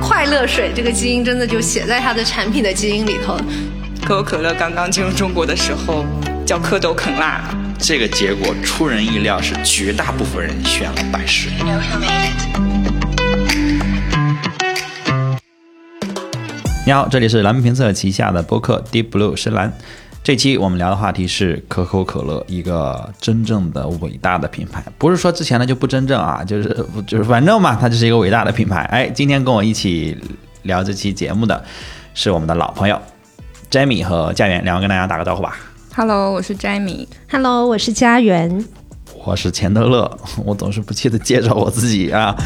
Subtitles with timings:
[0.00, 3.38] 快乐水这个基因真的就写在它的产品的基因里头。
[4.02, 6.04] 可口可乐刚刚进入中国的时候
[6.46, 7.42] 叫蝌蚪啃蜡，
[7.78, 11.48] 这个结果出人意料，是绝大部分人选了百事。
[16.86, 19.72] 你好，这里是蓝莓评测旗下的播客 Deep Blue 深蓝。
[20.22, 24.84] 这期我们聊的话题是可口可乐，一个真正的伟大的品牌。
[24.98, 28.82] 不是说之前的就不真正啊，就是就是反正嘛，它就是一个伟大的品牌。
[28.82, 30.16] 哎，今天跟我一起
[30.62, 31.64] 聊这期节目的
[32.12, 33.00] 是我们的老朋友
[33.70, 35.56] Jamie 和家园，两位跟大家打个招呼吧。
[35.96, 37.08] Hello，我是 Jamie。
[37.30, 38.64] Hello，我是家园。
[39.24, 42.36] 我是钱德勒，我总是不记得介绍我自己啊。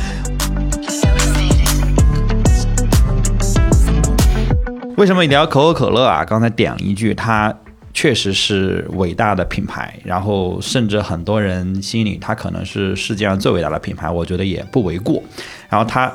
[4.96, 6.24] 为什么聊可口可乐啊？
[6.24, 7.52] 刚才点了一句，它
[7.94, 15.22] 确实是伟大的品牌，然后甚至很多人心里它可能是世界上最伟大的品牌，我觉得也不为过。
[15.68, 16.12] 然后它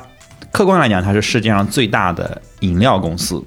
[0.52, 3.42] 客观来讲，它是世界上最大的饮料公司。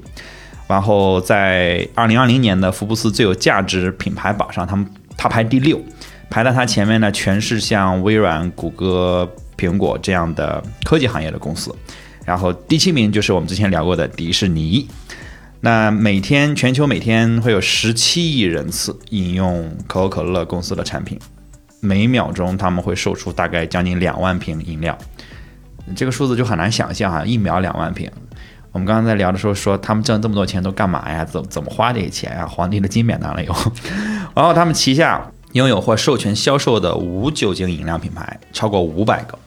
[0.67, 5.80] 然后在二零二零年的福布斯最有价值品牌榜上，他们它排第六，
[6.30, 11.73] 排在它前面呢，全是像微软、谷歌、苹果这样的科技行业的公司。
[12.25, 14.88] 然后第七名就是我们之前聊过的迪士尼。
[15.66, 21.17] 那每天全球每天会有十七亿人次饮用可口可乐公司的产品，
[21.80, 24.97] 每秒钟他们会售出大概将近两万瓶饮料，
[25.95, 28.11] 这个数字就很难想象哈，一秒两万瓶。
[28.73, 31.23] 我们刚刚在聊的时候说，他们挣这么多钱都干嘛呀？
[31.23, 32.45] 怎怎么花这些钱呀？
[32.45, 33.55] 皇帝的金匾拿了有。
[34.36, 39.39] 然后他们旗下拥有或授权销售的无酒精饮料品牌超过五百个。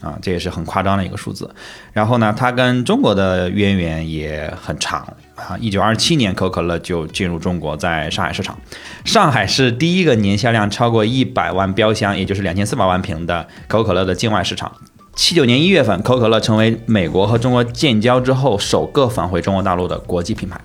[0.00, 1.48] 啊，这也是很夸张的一个数字。
[1.92, 5.56] 然后呢，它跟中国的渊源也很长啊。
[5.58, 8.58] 一九二七年，可口可乐就进入中国，在上海市场。
[9.04, 14.72] 上海是第一个年销量超过一百万标箱，也就是两千四百万瓶的可口可乐的境外市场。
[15.14, 20.60] 七九年一月份，可口可乐成为美国和中国建交之后首个返回中国大陆的国际品牌。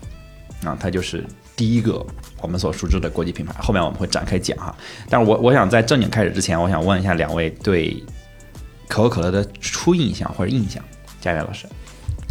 [0.63, 2.05] 啊，它就是第一个
[2.41, 3.53] 我们所熟知的国际品牌。
[3.61, 4.75] 后面我们会展开讲哈。
[5.09, 8.03] 但是我我想在正经开始之前，我想问一下两位对。
[8.89, 10.81] 可口可乐的初印象或者印象，
[11.19, 11.67] 佳悦老师。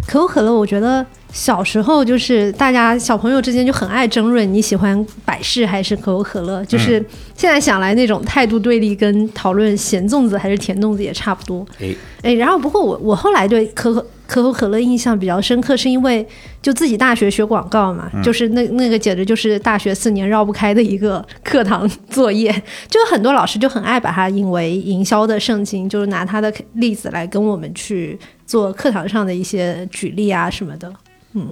[0.08, 7.04] 可口可乐，我觉得小时候就是大家小朋友之间就很爱争论你喜欢百事还是可口可乐，就是
[7.34, 11.66] 现在想来那种态度对立跟讨论咸粽子还是甜粽子也差不多。
[11.78, 16.26] 哎哎，然后不过我我后来对可口可口可乐印象比较深刻，是因为
[16.62, 22.50] 就自己大学学广告嘛，嗯、就是那那个简直就是大学四年绕不开的一个课堂作业，
[22.88, 30.90] 就很多老师就很爱把它引为营销的圣经，就是拿它的例子来跟我们去做课堂上的一些举例啊什么的。
[31.38, 31.50] 嗯，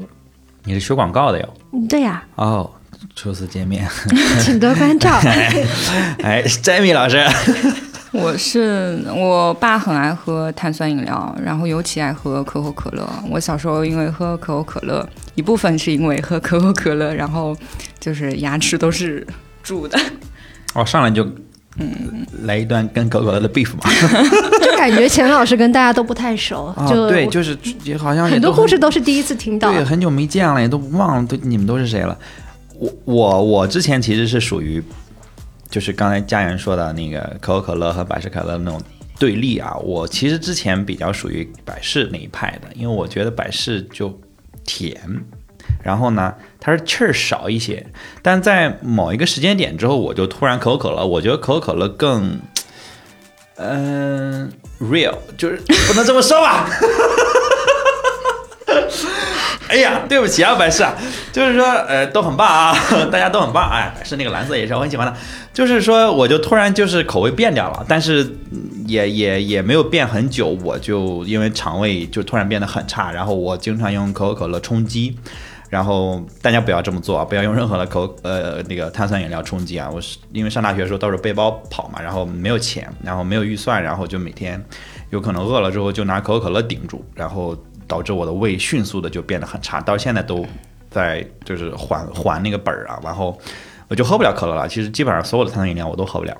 [0.64, 1.54] 你是学广告的哟？
[1.90, 2.44] 对呀、啊。
[2.46, 2.70] 哦，
[3.14, 3.86] 初次见面，
[4.40, 5.20] 请多关照。
[6.24, 7.22] 哎，Jamie 老师。
[8.12, 13.06] 我是我爸很爱喝碳酸饮料，然后尤其爱喝可口可乐。
[13.28, 17.54] 我小时候因为喝可口可乐，一部分是因为喝可口可乐，然后
[18.00, 19.26] 就是牙齿都是
[19.62, 20.00] 蛀的。
[20.74, 21.28] 哦，上来就
[21.78, 23.82] 嗯来一段跟可口可乐的 beef 嘛，
[24.62, 32.18] 就感觉钱老师跟大家都不太熟，哦、就对，就是也好像很多故事都是第一次听到，对，很久没见了，也都忘了都你们都是谁了。
[32.78, 34.82] 我我我之前其实是属于。
[35.70, 38.80] 就是刚才家人说的那个可口可乐和百事可乐那种
[39.18, 44.16] 对立啊，我其实之前比较属于百事那一派的，因为我觉得百事就
[44.64, 44.96] 甜，
[45.82, 47.86] 然后呢它是气儿少一些，
[48.22, 52.40] 但在某一个时间点之后，我就突然可口可乐，我觉得可口可乐更，
[53.56, 55.56] 嗯、，real，就是
[55.88, 56.68] 不能这么说吧。
[59.66, 60.94] 哎呀，对不起啊，百事啊，
[61.32, 62.76] 就是说，呃，都很棒啊，
[63.10, 63.68] 大家都很棒。
[63.70, 65.12] 哎，百事那个蓝色也是我很喜欢的。
[65.52, 68.36] 就是说，我就突然就是口味变掉了，但是
[68.86, 75.16] 也也也没有变很久，我就因为肠胃就突然变得很差，然后我经常用可口可乐充饥。
[75.74, 79.90] 然后大家不要这么做啊，不要用任何的口呃那个碳酸饮料充饥啊。
[79.92, 84.64] 我是因为上大学的时候都是背包跑嘛，然后没有钱，然后没有预算，然后就每天
[85.10, 87.56] 有可能饿了之后就拿可口可乐顶住，然后。
[87.86, 90.42] 导致我的胃迅速的就变得很差，到现在都
[90.88, 93.38] 在就是还还那个本儿啊，然后
[93.88, 94.66] 我就喝不了可乐了。
[94.66, 96.34] 其实基本上所有的碳酸饮料我都喝不了，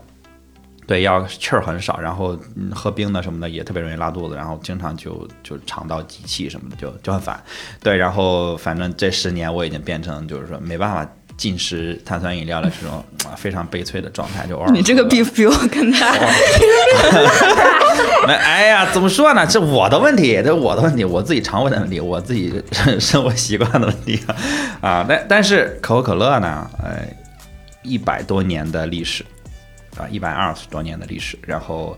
[0.87, 7.43] 对，要气儿很少，然后、嗯、喝冰的什么的也特别容易拉肚子，然后经常就就肠道积气什么的就就很烦。
[7.83, 16.13] 对，然后反正这十年我已经变成就是说没办法进食碳酸饮料的这种、啊、非常悲催的状态，就偶尔你这个比比我更大。
[18.27, 19.47] 没， 哎呀，怎么说呢？
[19.47, 22.63] 这我的问题，这我的问题，我自己肠胃的问题，我自己
[23.01, 24.21] 生活习惯的问题
[24.81, 25.05] 啊。
[25.09, 27.03] 但但是可口可乐呢，呃，
[27.83, 29.25] 一百多年的历史
[29.97, 31.97] 啊，一百二十多年的历史，然后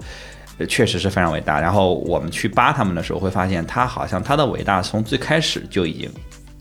[0.59, 1.61] 呃确实是非常伟大。
[1.61, 6.11] 然后我们去扒他们的时候，会发现他好像他的伟大从最开始就已经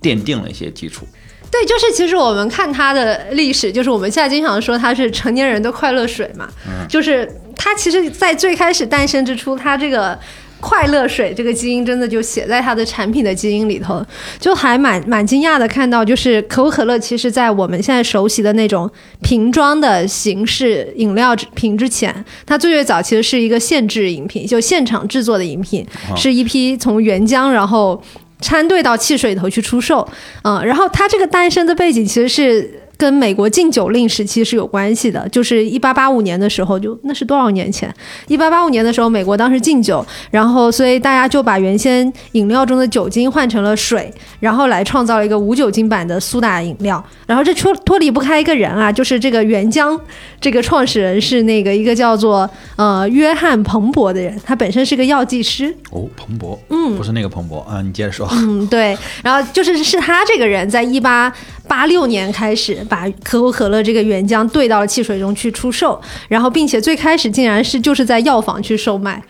[0.02, 1.08] 奠定了一些基础。
[1.52, 6.50] 对，就是其实我们看他的历史，就是我们现在经常说他是成年人的快乐水嘛，
[6.90, 10.18] 就是他其实，在最开始诞生之初，他这个。
[10.62, 14.04] 快乐水这个基因真的就写在它的产品的基因里头，
[14.40, 18.90] 就还蛮蛮惊讶的看到，就是可口可乐其实在我们现在熟悉的那种
[19.22, 25.86] 瓶装的形式饮料瓶之前，它最最早其实是一个现制饮品，就现场制作的饮品，
[26.16, 28.02] 是一批从原浆然后
[28.42, 30.08] 掺兑到汽水里头去出售，
[30.44, 32.82] 嗯，然后它这个诞生的背景其实是。
[32.98, 37.94] 跟美国禁酒令时期是有关系的，就是一八八五年的时候，就那是多少年前？
[38.28, 44.10] 一八八五年的时候，美国当时禁酒，然后所以大家就把原先饮料中的酒精换成了水，
[44.40, 47.04] 然后来创造了一个无酒精版的苏打饮料。
[47.28, 50.00] 然后这脱脱离不开一个人啊，就是这个原浆
[50.40, 55.76] 这个创始人是那个一个叫做呃约翰彭博的人，他本身是个药剂师。
[55.92, 58.26] 哦，彭博，嗯，不是那个彭博啊，你接着说。
[58.32, 61.34] 嗯，对，然后就是是他这个人在一八
[61.68, 62.85] 八六年开始。
[62.86, 69.22] 把可口可乐这个原浆兑到了汽水中去出售，然后并且最开始竟然是就是在药房去售卖，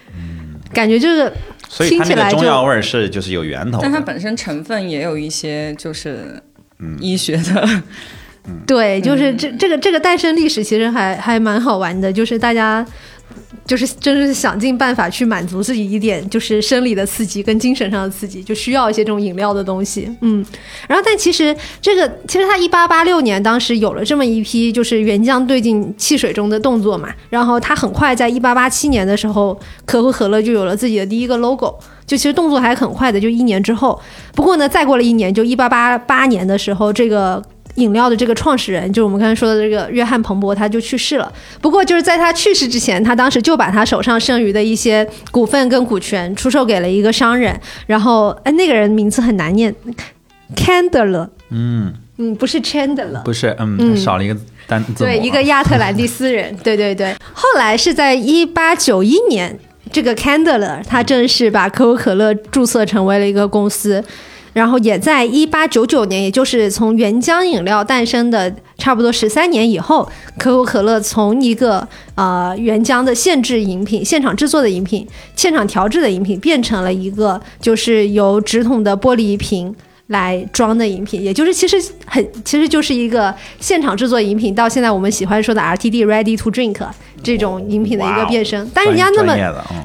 [0.73, 1.31] 感觉就是
[1.79, 6.41] 听起来中药味是就是有源头，但它本身成分也有一些就是
[6.99, 7.67] 医学的，
[8.67, 12.85] 对，就是这这个这个诞生历史其实还还蛮好玩的，就是大家。
[13.65, 20.09] 就是真是想尽办法去满足自己一点，就是生理的刺激跟精神上的刺激，就需要一些这种饮料的东西。
[20.21, 20.45] 嗯，
[20.87, 31.73] 然后但其实这个其实他一八八六年当时有了这么一批就是原浆兑进汽水中的动作嘛，然后他很快在一八八七年的时候，可口可乐就有了自己的第一个 logo，
[32.05, 33.99] 就其实动作还很快的，就一年之后。
[34.35, 37.41] 不过呢，再过了一年，就一八八八年的时候，这个。
[37.75, 41.31] 饮料的这个创始人，就是我们刚才说的这个约翰彭博，他就去世了。
[41.61, 47.59] 不过就是在他去世之前，他当时就把他手上剩余的一些股份跟股权出售给了一个商人。
[47.85, 49.73] 然后，哎，那个人名字很难念
[50.55, 51.29] ，Candler。
[51.49, 54.37] 嗯嗯，不是 Chandler，不是，嗯，少了一个
[54.67, 55.03] 单字。
[55.03, 56.55] 对，一个亚特兰蒂斯人。
[56.63, 57.13] 对对对。
[57.33, 59.59] 后来是在一八九一年，
[59.91, 64.01] 这个 Candler 他正式把可口可乐注册成为了一个公司。
[64.55, 71.85] 然后也在一八九九年，也就是从原浆饮料诞生的差不多十三年以后，可口可乐从一个
[72.15, 75.05] 呃原浆的限制饮品、现场制作的饮品、
[75.35, 79.75] 现场调制的饮品，变成了一个就是由直筒的玻璃瓶。
[80.07, 86.77] 来装的饮品，也就是其实很，其实就是一个现场制作饮品，到现在我们喜欢说的 RTD Ready to Drink
[87.23, 88.69] 这种饮品的一个变身。
[88.73, 89.35] 但是人家那么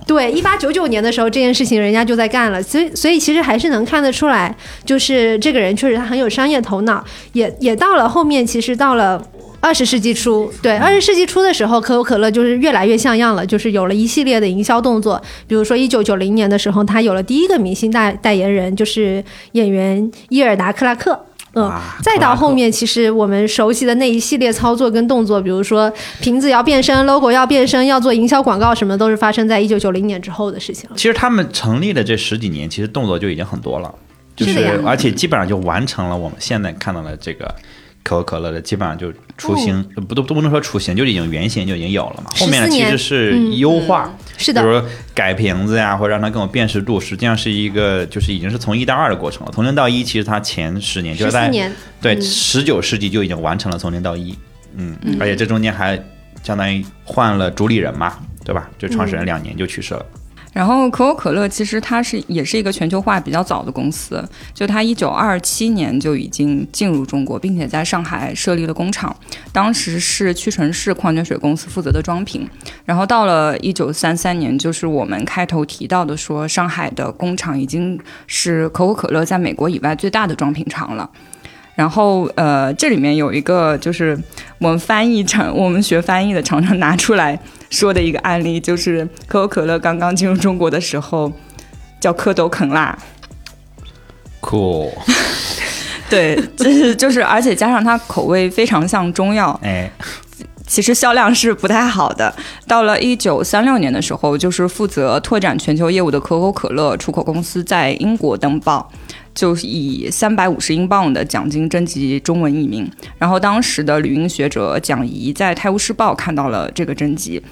[0.06, 7.02] 对，一八九九年的时候这件事情人家就在干了，所以所以其实还是能看得出来，就是这个人确实他很有商业头脑，
[7.32, 9.22] 也也到了后面，其实到了。
[9.60, 15.20] 二十世纪初，对二十世纪初的时候，可口可乐就是越来越像样了，就是有了一系列的营销动作。
[15.46, 19.22] 比如说，一九九零年的时候，他有了第一个明星代代言人，就是
[19.52, 21.26] 演员伊尔达·克拉克。
[21.54, 21.70] 嗯，
[22.00, 30.88] 再到后面，其实我们熟悉的那一系列操作跟动作，比如说瓶子要变身，logo 要变身，要做营销广告，什么都是发生在一九九零年之后的事情。
[30.94, 33.92] 其实他们成立的这十几年，其实动作就已经很多了，
[34.36, 37.54] 就是而且基本上就完成了我们现在看到的这个。
[38.02, 42.30] 可口可乐的基本上就雏形，不都都不能说雏形，就已经原型就已经有了嘛。
[42.36, 49.52] 后面其实是优化，是的，比如说改瓶子呀，或者让它更有辨识度，实际上是一个就是已经是从一到二的过程了。
[49.54, 51.50] 从零到一，其实它前十年就是在
[52.00, 54.34] 对十九世纪就已经完成了从零到一，
[54.74, 56.02] 嗯，而且这中间还
[56.42, 58.68] 相当于换了主理人嘛，对吧？
[58.78, 60.04] 就创始人两年就去世了。
[60.52, 69.14] 然后可口可乐其实它是也是一个全球化比较早的公司，就它一九二七年就已经进入中国，并且在上海设立了工厂，
[69.52, 72.48] 当时是屈臣氏矿泉水公司负责的装瓶。
[72.84, 81.08] 然后到了一九三三年，就是我们开头提到的说，上海的工厂已经是可口可乐在美国以外最大的装瓶厂了。
[81.76, 84.18] 然后呃，这里面有一个就是
[84.58, 87.38] 我们翻译成我们学翻译的常常拿出来。
[87.70, 91.32] 说的一个案例就是可口可乐刚刚进入中国的时候，
[92.00, 92.98] 叫蝌蚪啃蜡
[94.40, 94.90] ，cool，
[96.10, 99.90] 对，就是就是，而且加上它口味非常像中药，哎，
[100.66, 102.34] 其实销量是不太好的。
[102.66, 108.90] 到了一九三六年的时候，就是负责拓展全球业务的可口可乐出口公司在英国登报。
[109.34, 117.42] 就以三百五十英镑的奖金征集中文译名，然后当时的旅英学者蒋怡在《泰晤士报》看到了这个征集，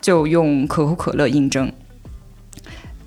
[0.00, 1.70] 就用可口可乐应征。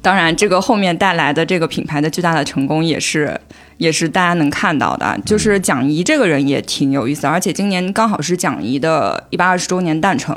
[0.02, 3.38] 当然，这个后面带来的这个品牌的巨大的成功，也是
[3.80, 5.20] 也是大家能看到的。
[5.26, 10.36] 就是蒋怡这个人也挺有意思，而且今年刚好是蒋怡的一百二十周年诞辰。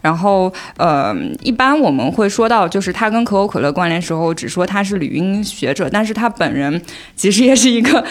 [0.00, 6.80] 然后，呃，一般我们会说到，就是他跟可口可乐关联时候，只说他是旅英学者，但是他本人
[7.14, 8.02] 其实也是一个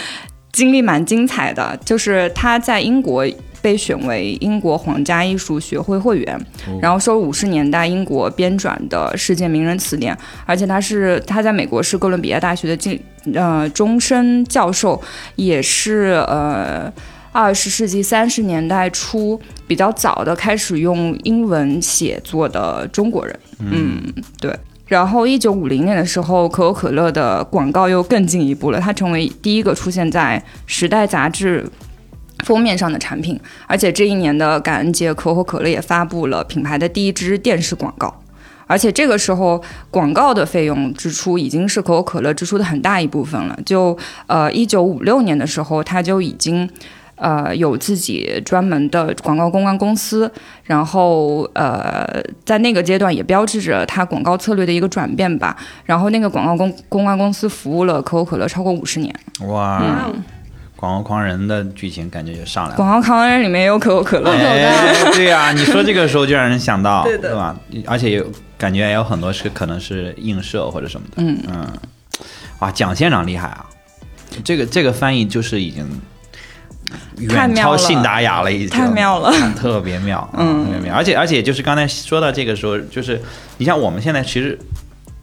[0.54, 3.28] 经历蛮精彩的，就是他在英国。
[3.64, 6.38] 被选为英国皇家艺术学会会员，
[6.82, 10.14] 然后收五十年代英国编撰的世界名人词典，
[10.46, 13.02] 而且他是他在美国是哥伦比亚大学的进
[13.34, 15.02] 呃终身教授，
[15.38, 16.92] 也是呃
[17.32, 23.40] 二十世纪三十年代初比较早的开始用英文写作的中国人。
[23.60, 24.04] 嗯，
[24.42, 24.54] 对。
[24.94, 31.66] 然后一九五零年的时候，可口可乐的广告又更进一步了，它成为第一个出现在《时代》杂志。
[32.44, 38.14] 封面上的产品，而且这一年的感恩节，可口可乐也发布了品牌的第一支电视广告，
[38.68, 43.58] 而且这个时候广告的费用支出已经是可口可乐支出的很大一部分了。
[43.66, 43.98] 就
[44.28, 46.70] 呃，一九五六年的时候，它就已经
[47.24, 50.30] 呃有自己专门的广告公关公司，
[50.66, 55.56] 然后呃，在那个阶段也标志着它广告策略的一个转变吧。
[55.86, 59.16] 然后那个广告公公关公司服务了可口可乐超过五十年。
[59.48, 60.12] 哇！
[60.76, 62.76] 广告狂人的剧情感觉就上来了。
[62.76, 64.30] 广告狂人里面也有可口可乐。
[65.14, 67.56] 对呀，你说这个时候就让人想到， 对对吧？
[67.88, 68.26] 而且有
[68.58, 71.24] 感觉也有很多是可能是映射或者什么的。
[71.24, 71.66] 嗯嗯，
[72.60, 73.66] 哇，蒋县长厉害啊！
[74.44, 75.86] 这个这个翻译就是已经
[77.18, 80.96] 远超信达雅了，已经太妙了，特别妙，嗯，特别妙。
[80.96, 83.22] 而且而且就是刚才说到这个时候，就是
[83.58, 84.58] 你像我们现在其实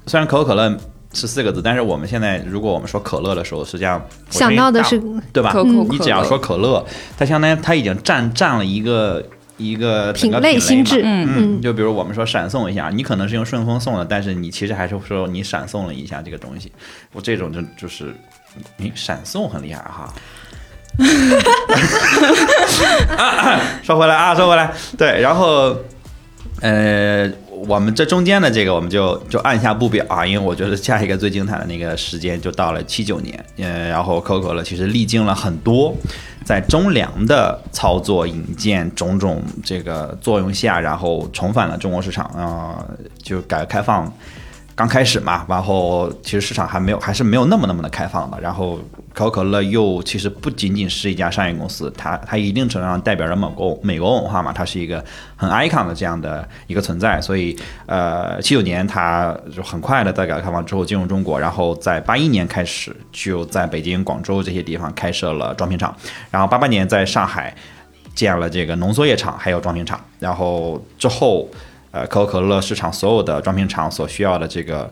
[0.06, 0.76] 虽然可口可乐。
[1.12, 4.96] 是四个字，但是我们现在如果我们说可乐的时候，实际上想到的是
[5.34, 5.52] 对吧？
[5.56, 6.86] 嗯、你只要说可乐，
[7.18, 9.20] 它相当于它已经占占了一个
[9.56, 11.02] 一个品类心智。
[11.02, 16.70] 嗯嗯，就比如我们说闪送一下，你可能是用顺丰送的，但是你其实还是说你闪送了一下这个东西。
[17.12, 18.14] 我这种就就是
[18.76, 20.14] 你闪送很厉害哈。
[23.82, 25.76] 说回来啊，说回来，对，然后
[26.60, 27.30] 呃。
[27.68, 35.94] 我们这中间的这个，我们就就按下不表啊，因为我觉得下一个最精彩的那个时间就到了七九年，嗯，然后可口可乐其实历经了很多
[36.42, 42.82] 在中粮的操作引荐种种这个作用下，然后重返了中国市场啊，
[43.22, 44.10] 就改革开放。
[44.74, 48.40] 刚开始嘛，然后其实市场还没有，还是没有那么那么的开放的。
[48.40, 48.80] 然后
[49.12, 55.04] 可口可乐又其实不仅仅是一家商业公司，它它一定程度上代表着美国美国文化嘛，它是一个
[55.36, 57.20] 很 icon 的这样的一个存在。
[57.20, 65.94] 所以呃，七九年它就很快的在改革开放之后进入中国，然后在八一年开始就在北京、广州这些地方开设了装瓶厂，
[66.30, 67.54] 然后八八年在上海
[68.14, 71.48] 建了这个浓缩液厂，还有装瓶厂，然后之后。
[71.92, 74.88] 呃，可口可乐市场所有的装瓶厂所需要的这个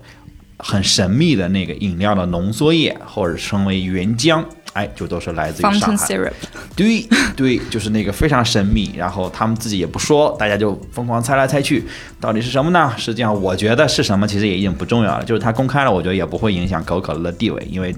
[0.58, 6.32] 很神秘的那个饮料的浓缩液，或者称为原浆，哎，就都是来自于上海。
[6.74, 11.84] 对对，就是那个非常神秘，然后他们自己也不说，大家就疯狂猜来猜去，
[12.20, 12.92] 到底是什么呢？
[12.96, 15.24] 实际上，我觉得是什么，其实也已经不重要了。
[15.24, 17.94] 就是它公开了，我觉得也不会影响可口可乐的地位，因为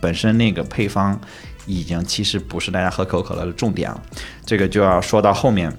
[0.00, 1.18] 本身那个配方
[1.66, 4.02] 已经其实不是大家喝可口可乐的重点了。
[4.44, 5.72] 这个就要说到后面。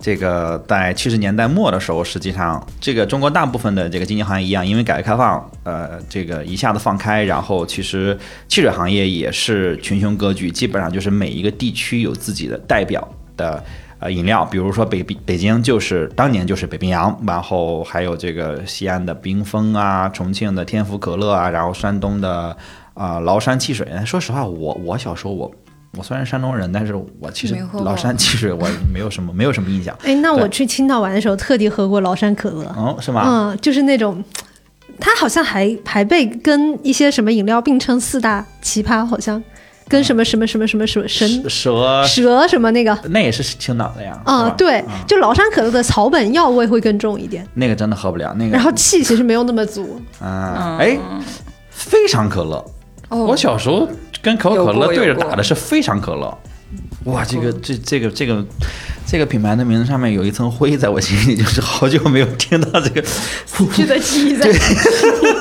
[0.00, 13.62] 这个在七十年代末的时候，实际上这个中国大部分的这个经济行业一样，因为改革开放，呃，这个一下子放开，然后其实汽水行业也是群雄割据，基本上就是每一个地区有自己的代表的
[13.98, 22.56] 呃饮料，比如说北北京就是当年就是北冰洋，然后还有这个西安的冰峰啊，重庆的天府可乐啊，然后山东的
[22.94, 23.86] 啊崂山汽水。
[24.06, 25.52] 说实话，我我小时候我。
[25.96, 29.96] 我虽然山东人，但是我其实崂山汽水我没有什么没有什么印象。
[30.04, 32.74] 哎，那我去青岛玩的时候，特地喝过崂山可乐。
[32.76, 33.24] 嗯，是吗？
[33.26, 34.22] 嗯，就是那种，
[35.00, 39.42] 它好像还还被跟一些什么饮料并称四大奇葩，好像
[39.88, 44.20] 跟什么什么什么什么什么神蛇蛇什么那个，那也是青岛的呀。
[44.26, 47.44] 啊，对，就崂山可乐的草本药味会更重一点。
[47.54, 48.50] 那个真的喝不了，那个。
[48.50, 49.98] 然后气其实没有那么足。
[50.20, 50.98] 啊，哎，
[51.70, 52.62] 非常可乐。
[53.08, 53.88] 我小时候。
[54.22, 56.38] 跟可口可乐对着打的是非常可乐，
[57.04, 58.44] 哇，这个这这个这个
[59.06, 63.02] 这个品牌的名字上面有一层灰，在我心里就是好久没有听到这个。
[63.46, 64.50] 死去的记忆在，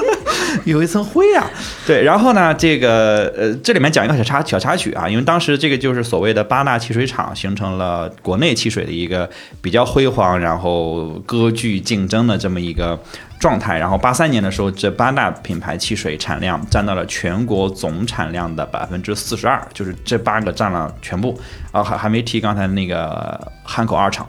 [0.68, 1.50] 有一层灰啊，
[1.86, 9.30] 对，然后呢，这个呃，这里面讲一个小插小插曲啊，因为当时这个就是所谓的八大汽水厂形成了国内汽水的一个
[9.62, 13.00] 比较辉煌，然后割据竞争的这么一个。
[13.40, 21.40] 状态，然后八三年的时候，这八大品牌汽水产量占到了全国总产量的百分之四十二，就是这八个占了全部。
[21.72, 24.28] 啊，还还没提刚才那个汉口二厂，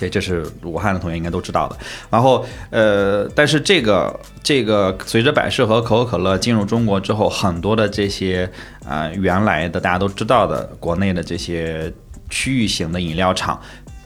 [0.00, 1.76] 对，这是武汉的同学应该都知道的。
[2.10, 8.50] 然后，呃，但是这个这个随着百事和可口可乐进入中国之后，很多的这些
[8.84, 11.92] 啊、呃原来的大家都知道的国内的这些
[12.30, 13.60] 区域型的饮料厂，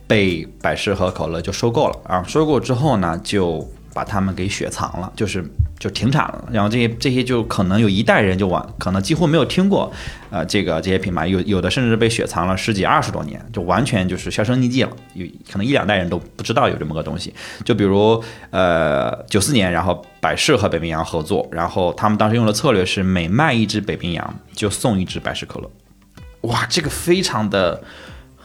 [0.07, 2.25] 被百事和可乐就收购了啊。
[2.27, 5.45] 收购之后呢，就把他们给雪藏了，就是
[5.79, 6.49] 就停产了。
[6.51, 9.91] 然后这些这些就可能有一代人就完，可能几乎没有听过，
[10.31, 14.91] 呃，这个这些品牌有有的甚至被雪藏了十几二十多年，就完全就是销声匿迹了。
[15.15, 17.33] 有可能一两代人都不知道有这么个东西。
[17.65, 25.71] 就比如呃九四年，然后百事和北冰洋合作，然后他们当时用的策略是每卖一支北冰洋就送一支百事可乐。
[26.43, 27.83] 哇，这个非常的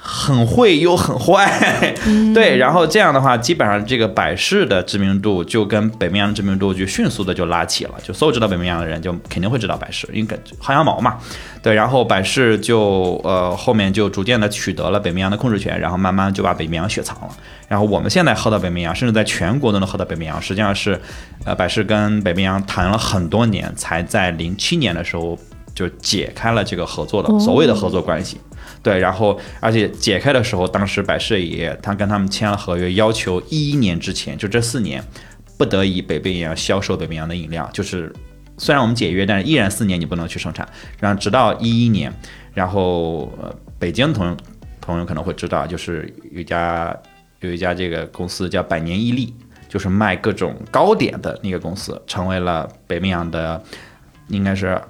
[0.02, 1.94] 很会又很坏，
[2.34, 11.18] 对，然后这样的话，基本上这个百事的知名度就跟北冰洋的知名度就迅速的就拉起了，就所有知道北冰洋的人就肯定会知道百事，因为薅羊毛嘛，
[11.62, 17.30] 对，然后百事就呃后面就逐渐的取得了北冰洋的控制权，然后慢慢就把北冰洋雪藏了，
[17.68, 21.00] 然后我们现在喝到北冰洋，甚至在全国都能喝到北冰洋，实际上是
[21.44, 25.38] 呃百事跟北冰洋谈了很多年，才在零七年的时候
[25.76, 27.38] 就解开了这个合作的。
[27.38, 28.40] 所谓的合作关系。
[28.82, 35.04] 对，然后而且解开的时候，当时百事也他跟他们签了合约，要求一一年之前，就这四年，
[35.58, 37.70] 不得以北冰洋销售北冰洋的饮料。
[37.74, 38.14] 就是
[38.58, 40.68] 虽然我们解约，但是依然四年你不能去生产。
[40.98, 42.10] 然后直到一一年，
[42.54, 44.36] 然后呃，北京同
[44.80, 46.96] 朋友可能会知道，就是有家
[47.42, 49.34] 有一家这个公司叫百年伊利，
[49.68, 53.62] 就是卖各种糕点的那个公司，成为了北冰洋的
[54.30, 54.82] 应该是。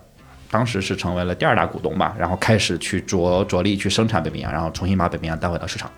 [0.51, 5.89] 当时是成为了第二大股东吧，然后开始去着着力去生产北冰洋，然后重新把北冰洋带回到市场。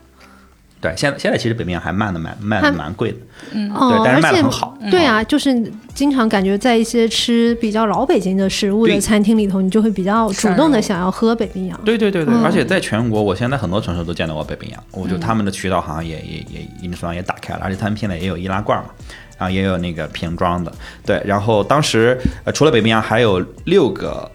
[0.81, 3.17] 对，现在现在其实北冰洋还卖的蛮卖的蛮贵的，
[3.51, 4.75] 嗯，对，但是卖的很好。
[4.89, 11.79] 对啊，就是经常感觉在一些吃比较老北京的食物的餐厅里头，你就会比较主动的想要喝北冰洋。
[11.85, 18.89] 对对对对，嗯而且在全国，我现在很多城市都见到过北冰洋，我觉得他们的渠道好像也也也一定程度上也打开了，而且他们现在也有易拉罐嘛，
[19.37, 20.73] 然后也有那个瓶装的，
[21.05, 24.27] 对，然后当时呃除了北冰洋，还有六个。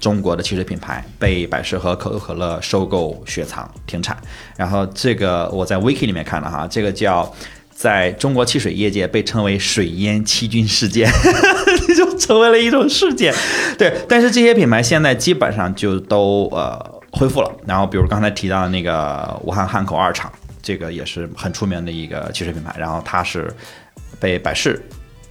[0.00, 4.16] 中国的汽水品牌被百事和可口可乐收购雪藏停产，
[4.56, 7.32] 然后这个我在 wiki 里面看了哈，这个叫
[7.70, 11.10] 在中国汽水业界被称为“水淹七军事件”，
[11.96, 13.34] 就成为了一种事件。
[13.78, 16.78] 对，但是这些品牌现在基本上就都呃
[17.10, 17.50] 恢复了。
[17.66, 20.30] 然后比如刚才提到的那个武汉汉口二厂，
[20.62, 23.52] 这个也是很出名的一个汽水品牌，然后它是
[24.20, 24.80] 被百事，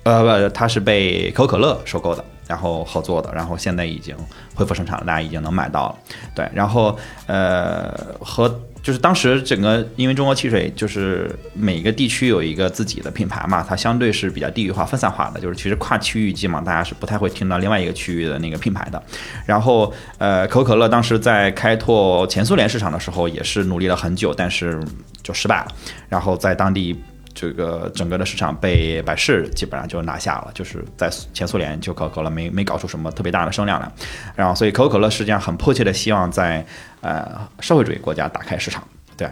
[0.03, 2.25] 呃不，它是被可口可乐收购的。
[2.53, 4.15] 然后合作的，然后现在已经
[4.53, 5.95] 恢复生产了，大家已经能买到了。
[6.35, 8.47] 对，然后呃和
[8.83, 19.01] 就是当时整个因为中国汽水就是每个地区有一个自己的品牌嘛，它相对是比较地域化、分散化的，就是其实跨区域基本上大家是不太会听到另外一个区域的那个品牌的。
[19.47, 24.79] 然后呃可口可乐当时在开拓前苏联市场的时候也是努力了很久，但是
[25.23, 25.71] 就失败了。
[26.07, 26.95] 然后在当地。
[27.33, 33.91] 这个整个的市场被百事基本上就拿下了，就是在前苏联就可口可乐没没搞出什么特别大的声量来，
[34.35, 36.65] 然后所以可口可乐实际上很迫切的希望在
[37.01, 39.27] 呃社会主义国家打开市场，对，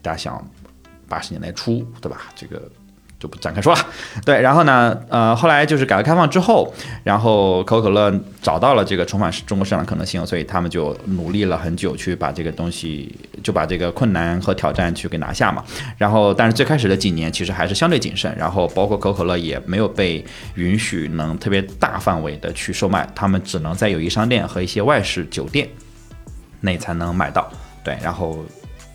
[0.00, 0.50] 大家想
[1.08, 2.22] 八十年代初对吧？
[2.34, 2.62] 这个
[3.22, 3.80] 就不展开说了，
[4.24, 15.62] 对，然后呢，呃，后来就是改革开放之后，然后可口可乐找到了这个重返中国市场的可能性，所以他们就努力了很久去把这个东西，就把这个困难和挑战去给拿下嘛。
[15.96, 20.24] 然后，但是最开始的几年其实还是相对谨慎，然后包括可口可乐也没有被
[20.56, 25.68] 允许能特别大范围的去售卖，他们只能在友谊商店和一些外事酒店
[26.62, 27.48] 内才能买到。
[27.84, 28.44] 对，然后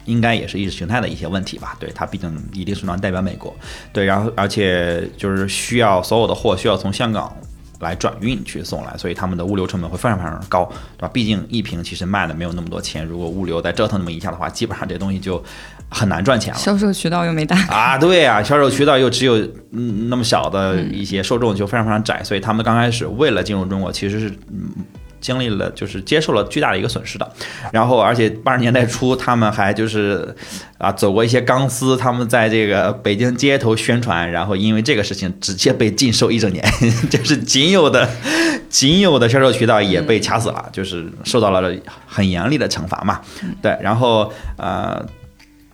[0.08, 1.78] 应该也是意识形态的一些问题吧。
[1.80, 3.56] 对，它毕竟一定是能代表美国。
[3.94, 7.32] 对，然后而且就是需要所有的货需要从香港
[7.80, 10.66] 来转运去送来，所以他们的物流成本会非常非常高，
[10.98, 11.10] 对吧？
[11.14, 15.44] 毕竟一瓶其实卖的没有那么多钱，如果物流再折腾那么一下的话，基本上这东西就
[15.90, 16.60] 很难赚钱了。
[16.60, 19.38] 销售渠道又没打开，啊， 对啊，销售渠道又只有
[19.74, 24.72] 嗯那么小的一些受众，就非常非常窄，所以他们刚开始为了进入中国，其实是嗯
[25.20, 27.32] 经历了就是接受了巨大的一个损失的。
[27.72, 30.36] 然后，而且八十年代初，他们还就是
[30.78, 36.64] 啊走过一些钢丝，他们在这个北京街头宣传，然后因为这个事情直接被禁售一整年，
[37.10, 38.10] 就是仅有的
[38.70, 41.74] 仅有的销售渠道也被卡死了，就是受到了
[42.06, 43.22] 很严厉的惩罚嘛。
[43.62, 45.06] 对，然后呃。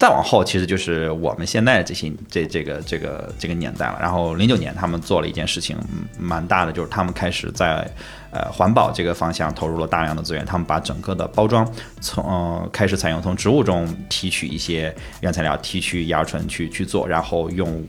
[0.04, 3.98] 再往后，其实就是我们现在这些这这个这个这个年代了。
[4.02, 5.78] 然后零九年，他们做了一件事情，
[6.20, 7.90] 蛮大的，就是他们开始在
[8.30, 10.46] 呃环保这个方向投入了大量的资源。
[10.46, 11.66] 他们把整个的包装
[12.02, 17.82] 从、呃、开始采用从植物中提取一些原材料，提取乙二醇去去做，然后用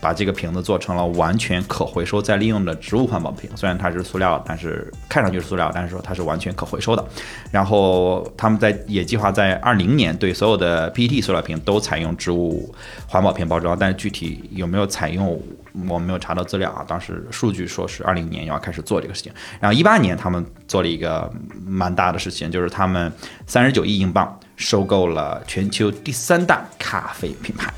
[0.00, 3.50] 把这个瓶子做成了完全可回收再利用的植物环保瓶。
[3.56, 7.04] 虽然它是塑料，但是看上去是塑料，但是说它是完全可回收的。
[7.50, 12.74] 然后他们在也计划在二零年对所有的 PET 塑料瓶都采用植物
[13.06, 15.40] 环保瓶包装，但是具体有没有采用
[15.88, 21.30] 我没有查到资料啊，当时数据说是二零年要开始做这个事情，然后一八年他们做了一个
[21.66, 23.12] 蛮大的事情，就是他们
[23.46, 27.72] 三十九亿英镑收购了全球第三大咖啡品牌，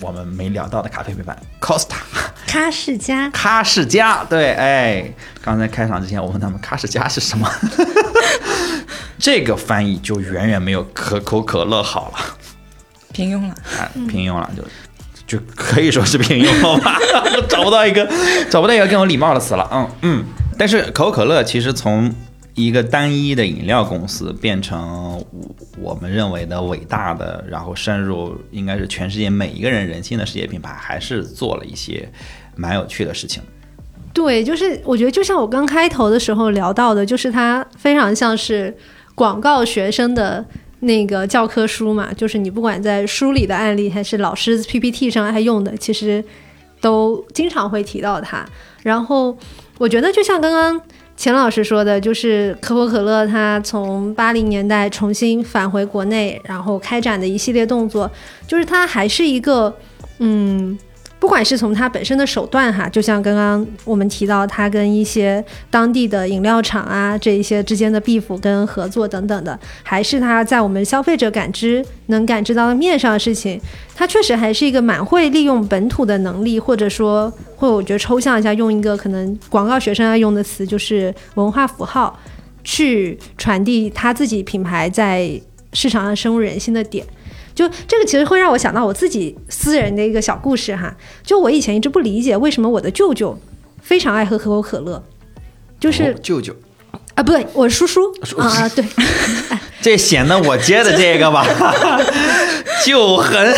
[0.00, 1.94] 我们没聊到的咖啡品牌 Costa。
[2.46, 7.50] 咖士家，卡世家，对，哎，刚才开场之前我问他们咖士家是什么，
[9.18, 12.18] 这个翻译就远远没有可口可乐好了，
[13.12, 13.54] 平庸了。
[13.78, 16.98] 啊，平庸了，就就可以说是平庸了吧，
[17.48, 18.08] 找不到一个
[18.48, 20.24] 找不到一个更有礼貌的词了，嗯嗯，
[20.56, 22.14] 但是可口可乐其实从
[22.56, 25.22] 一个单一的饮料公司变成
[25.78, 32.08] 我们认为的伟大的，然后深入应该是全世界每一个人人心的世界品牌，还是做了一些
[32.56, 33.42] 蛮有趣的事情。
[34.14, 38.74] 对，就是我觉得就像我刚开头的时候聊到的，就是它非常像是
[39.14, 40.42] 广告学生的
[40.80, 46.24] 那个教科书嘛，就是你不管在书里的案例，还是老师 PPT 上还用的，其实
[46.80, 48.42] 都经常会提到它。
[48.82, 49.36] 然后
[49.76, 50.80] 我觉得就像刚刚
[51.16, 58.10] 钱老师说的，就是可口可乐它从八零年代重新返回国内，然后开展的一系列动作，
[58.46, 59.74] 就是它还是一个
[60.18, 60.78] 嗯。
[61.18, 73.60] 不管是从它本身的手段哈，就像刚刚我们提到，它跟一些当地的饮料厂啊这一些之间的 beef 跟合作等等的，还是它在我们消费者感知能感知到的面上的事情，
[73.94, 82.16] 它确实还是一个蛮会利用本土的能力，或者说，或我觉得抽象一下，用一个可能广告学生爱用的词，就是文化符号，
[82.62, 85.40] 去传递它自己品牌在
[85.72, 87.04] 市场上深入人心的点。
[87.56, 90.94] 就这个其实会让我想到我自己私人的一个小故事哈。
[91.24, 93.36] 就我以前一直不理解为什么我的舅舅
[93.82, 95.02] 非常爱喝可口可乐，
[95.80, 96.54] 就是、哦舅舅，
[97.14, 98.02] 啊不对，我叔叔。
[98.38, 98.84] 啊对，
[99.82, 101.44] 这显得我接的这个吧，
[102.84, 103.54] 就很。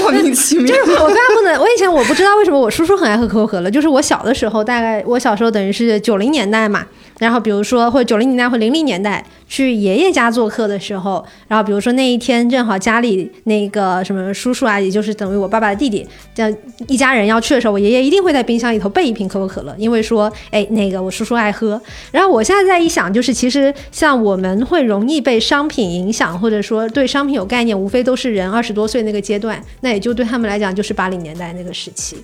[0.00, 6.86] 莫名其妙就是我非常不能，我以前我不知道为什么我叔叔很爱喝可口可乐，就是我小的时候，大概我小时候等于是九零年代嘛，
[7.22, 16.04] 然后比如说或者九零年代或零零年代去爷爷家做客的时候，然后比如说那一天正好家里那个什么叔叔啊，也就是等于我爸爸的弟弟，
[16.34, 16.56] 这样
[16.88, 21.80] 一家人要去的时候，我爷爷一定会在冰箱里头备一瓶可口可乐，因为说哎那个我叔叔爱喝。
[22.10, 32.16] 然后我现在在一想，就是其实像我们会容易被商品影响，或者说对商品有概念，无非都是人二十多岁那个阶段，那也就对他们来讲就是八零年代那个时期。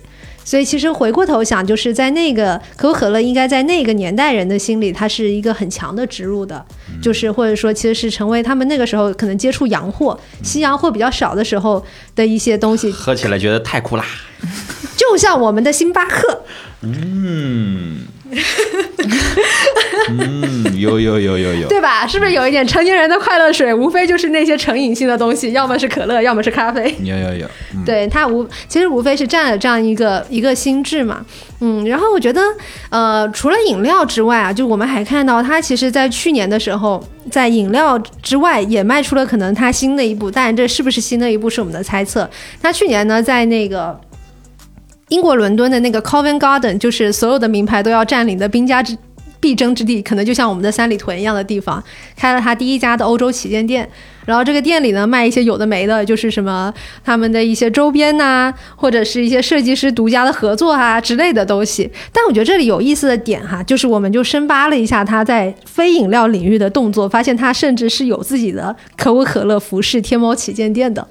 [0.49, 6.65] 所以其实回过头想，就是在那个可口可乐应该在那个年代人的心里，它是一个很强的植入的，
[6.99, 11.85] 就是或者说其实是成为他们那个时候可能接触洋货、西洋货比较少的时候
[12.15, 14.03] 的一些东西，喝起来觉得太酷啦。
[14.97, 16.41] 就像我们的星巴克，
[16.81, 17.99] 嗯，
[20.09, 22.05] 嗯，有有有有有，对吧？
[22.07, 26.95] 是不是有一点成年人的快乐水，无非就是那些成瘾性的东西，要么是可乐，要么是咖啡。
[27.03, 31.23] 有有有，嗯对它无其实无非是占了这样一个一个心智嘛，
[31.61, 32.41] 嗯，然后我觉得
[32.89, 42.29] 呃，除了饮料之外啊，就我们还看到它其实在去年的时候，在饮料之外也迈出了可能它新的一步，当然这是不是新的一步是我们的猜测。
[42.61, 43.99] 它去年呢，在那个
[45.09, 48.95] 英国伦敦的那个 Covent Garden，就是所有的名牌都要占领的兵家之
[49.39, 51.81] 必争之地，可能就像我们的三里屯一样的地方，
[52.15, 53.89] 开了他第一家的欧洲旗舰店。
[54.25, 56.71] 然后这个店里呢，卖一些有的没的，就是什么
[57.03, 61.89] 他们的一些周边呐、或者是一些设计师独家的合作啊之类的东西。
[62.13, 71.07] 但我觉得这里有意思的点哈，就是我们就深扒了一下他在非饮料领域的动作，发现他甚至是有自己的可口可乐服饰天猫旗舰店的。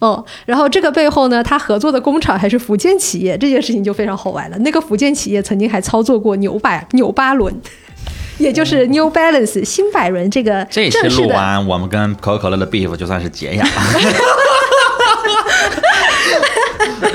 [0.00, 4.56] 哦，然后这个背后呢，他合作的工厂还是福建企业，这件事情就非常好玩了。
[4.58, 7.54] 那个福建企业曾经还操作过纽百纽巴伦，
[8.38, 13.70] 也就是 New Balance 新百伦这个这期正式的录完，我们跟可口可乐的 beef 就算是结下了。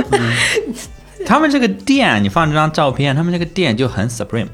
[0.11, 0.33] 嗯
[1.25, 4.47] 他们这个店，你放这张照片，他们这个店就很 Supreme。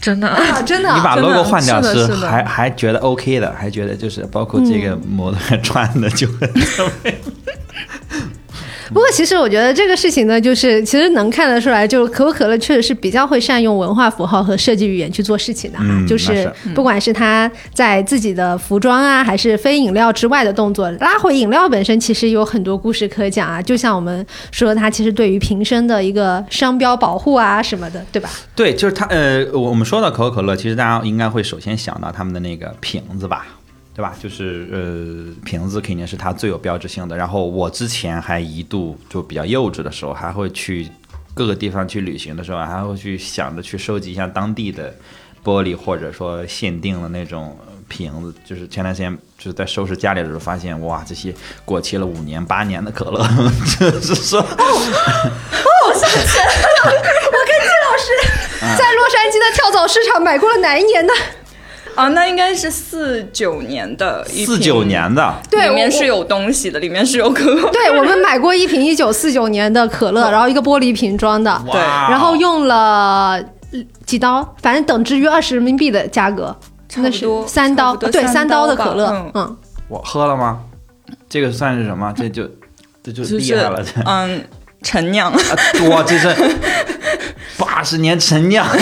[0.00, 0.28] 真的。
[0.28, 6.50] 啊，真的啊、你把真的 logo 换掉是还还觉得 OK 的，还觉得就是包括这个模特穿的就很。
[8.88, 15.84] 不过，其实我觉得这个事情呢，就是其实能看得出来，就是可口可乐确实是比较会善用文化符号和设计语言去做事情的哈。
[15.88, 23.60] 嗯就是不管是他在自己的服装啊，还是非饮料之外的动作，拉回饮料本身，其实有很多故事可讲啊。
[23.60, 28.30] 就像我们说，它其实对于瓶身的一个商标保护啊什么的，对吧？
[28.54, 33.46] 对，就是它呃，我我们说到可口可乐，其实大家应该会首先想到他们的那个瓶子吧，
[33.98, 34.14] 对吧？
[34.22, 37.16] 就是呃，瓶子肯定是它最有标志性的。
[37.16, 40.88] 然后我之前还一度就比较幼稚的时候，还会去
[41.34, 44.94] 各个地方去旅行的时候，还会去想着去收集一下当地的
[45.42, 47.58] 玻璃，或者说限定的那种
[47.88, 51.34] 瓶子，就是前段时间就是在收拾家里的时候发现，哇，这些
[51.64, 53.18] 过期了五年八年的可乐，
[53.80, 58.06] 就是说，哦，我跟季老师
[58.78, 61.12] 在洛杉矶的跳蚤市场买过了哪一年的？
[61.98, 67.68] 啊，那应该是四九年的一瓶，四九年的，对里面是有东西的，里面是有可乐。
[67.74, 71.80] 对我们买过一瓶一九四九年的可乐，然后一个玻璃瓶装的，对。
[71.80, 73.42] 哇然后用了
[74.06, 76.56] 几刀，反正等值于二十人民币的价格，
[76.88, 79.56] 真的是三刀，对，三三刀的可乐嗯，嗯，
[79.88, 80.60] 我喝了吗？
[81.28, 82.14] 这个算是什么？
[82.16, 82.44] 这就
[83.02, 84.44] 这就就是厉害了，这嗯，
[84.84, 85.38] 陈酿，啊
[85.90, 86.28] 哇，这是
[87.58, 88.64] 八十年陈酿，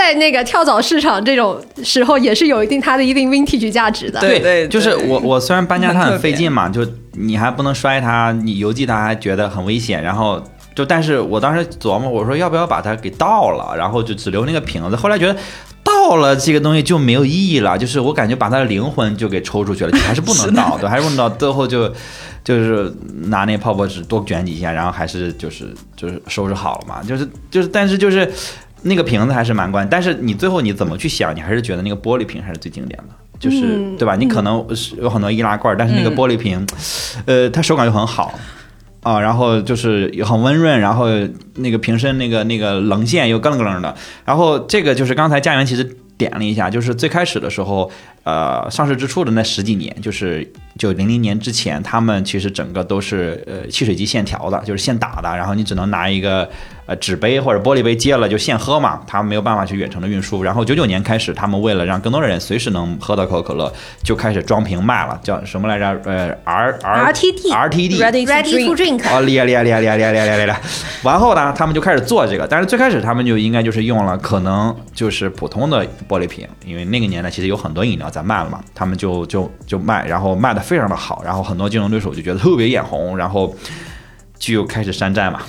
[0.00, 4.18] 在那个跳蚤市场这种时候，也是有一定它的一定 vintage 价值的。
[4.18, 10.42] 对对就是我我虽然搬家它很费劲嘛，就你还不能摔它，你邮寄它还觉得很危险，然后
[10.74, 15.38] 就但是我当时琢磨，我说要不要把它给倒了，然后就只留那个瓶子，后来觉得。
[15.82, 21.28] 倒了这个东西就没有意义了，就是我感觉把它的灵魂就给抽出去了，就还是不能倒，对，还是不能倒。
[21.28, 21.90] 最后就
[22.44, 22.94] 就是
[23.28, 28.30] 拿那泡泡纸多卷几下，然后还是就是就是收拾好了嘛，就是就是，但是就是
[28.82, 34.16] 那个瓶子还是蛮关，但是你最后你怎么去想，你还是觉得那个玻璃瓶还是最经典的，就是、嗯对吧？
[34.16, 36.66] 你可能是有很多易拉罐，但是那个嗯玻璃瓶，
[37.26, 38.38] 呃，它手感又很好。
[39.02, 41.06] 啊，然后就是也很温润，然后
[41.54, 43.94] 那个瓶身那个那个棱线又咯楞咯楞的，
[44.26, 45.82] 然后这个就是刚才家园其实
[46.18, 47.90] 点了一下，就是最开始的时候，
[48.22, 50.46] 呃，上市之初的那十几年，就是，
[50.78, 56.48] 就零零年之前，他们其实整个都是呃汽水机现调的，就是现打的，然后你只能拿一个
[56.84, 59.00] 呃纸杯或者玻璃杯接了就现喝嘛。
[59.06, 65.98] 他没有办法去远程的运输，然后九九年开始，他们为了让更多的人随时能喝到可口可乐，就开始装瓶卖了，叫什么来着？
[66.04, 69.00] 呃，RRRTD，RTD，ready to drink。
[69.10, 70.60] 哦，厉害厉害厉害厉害厉害厉害厉害。
[71.04, 78.09] 完后呢，他们就开始做这个，但是最开始他们就应该就是用了，可能就是普通的玻璃瓶，因为那个年代其实有很多饮料。
[78.10, 83.54] 在卖了嘛，他们就就就卖，然后卖的非常的好，然后很多竞争对手就觉得特别眼红，然后
[84.38, 85.40] 就开始山寨嘛。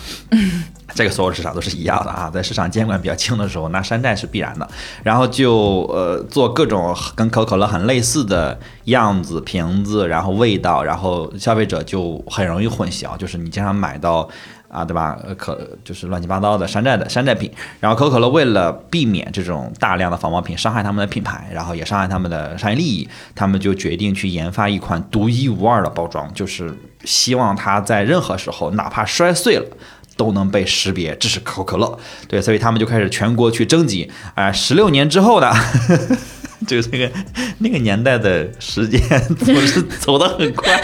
[0.94, 4.70] 这个所有市场都是一样的啊，在市场监管比较轻的时候，那山寨是必然的。
[5.04, 14.28] 然后就呃做各种跟可口可乐很类似的样子、瓶子，然后味道，然后消费者就很容易混淆，就是你经常买到
[14.72, 15.20] 啊，对吧？
[15.38, 17.52] 可就是乱七八糟的山寨的山寨品。
[17.80, 29.66] 然后可口可乐为了避免这种大量的仿冒品伤害他们的品牌，然后也伤害他们的商业利益，他们就决定去研发一款独一无二的包装，就是希望它在任何时候，哪怕摔碎了。
[30.18, 31.98] 都能被识别，这是可口可乐。
[32.28, 34.12] 对，所以他们就开始全国去征集。
[34.36, 35.52] 啊、十六年之后呢，
[36.68, 37.10] 就这个
[37.60, 39.02] 那个年代的时间
[39.40, 40.80] 总是走得很快。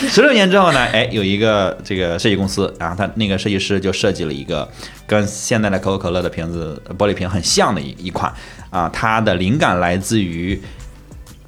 [0.08, 4.68] 十六年之后呢，哎，有一个这个设计公司，然后他那个设计师就设计了一个
[5.06, 8.32] 跟现在的可口可乐的瓶子玻璃瓶很像的一一款
[8.70, 10.60] 啊，它的灵感来自于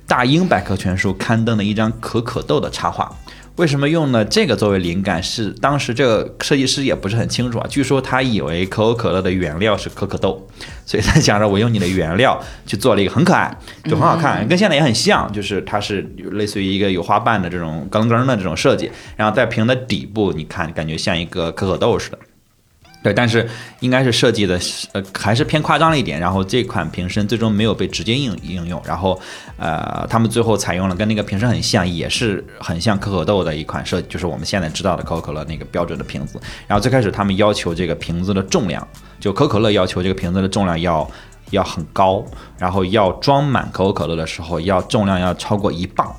[0.06, 3.10] 大英百科全书刊登的一张可可豆的插画。
[3.56, 5.22] 为什么用了这个作为灵感？
[5.22, 7.66] 是当时这个设计师也不是很清楚啊。
[7.68, 10.48] 据说他以为可口可乐的原料是可可豆，
[10.86, 16.00] 所以他想着我用你的原料去做了一个很可爱，就很好看，跟现在也很像，就是它是
[16.32, 22.18] 类似于一个有花瓣的这种钢根的这种设计，然后在瓶的底部，你看感觉像一个可可豆似的。
[23.02, 23.48] 对，但是
[23.80, 24.58] 应该是设计的，
[24.92, 26.20] 呃，还是偏夸张了一点。
[26.20, 29.20] 然后这款瓶身最终没有被直接应应用，然后，
[29.56, 36.40] 呃，他们最后采用了跟那个瓶身很像，也是很像可可豆的一款设计，就是我们现在知道的可口可乐那个标准的瓶子。
[36.68, 38.86] 然后最开始他们要求这个瓶子的重量，
[39.18, 41.10] 就可口可乐要求这个瓶子的重量要
[41.50, 42.24] 要很高，
[42.56, 46.14] 然后要装满可口可乐的时候要重量要超过一磅，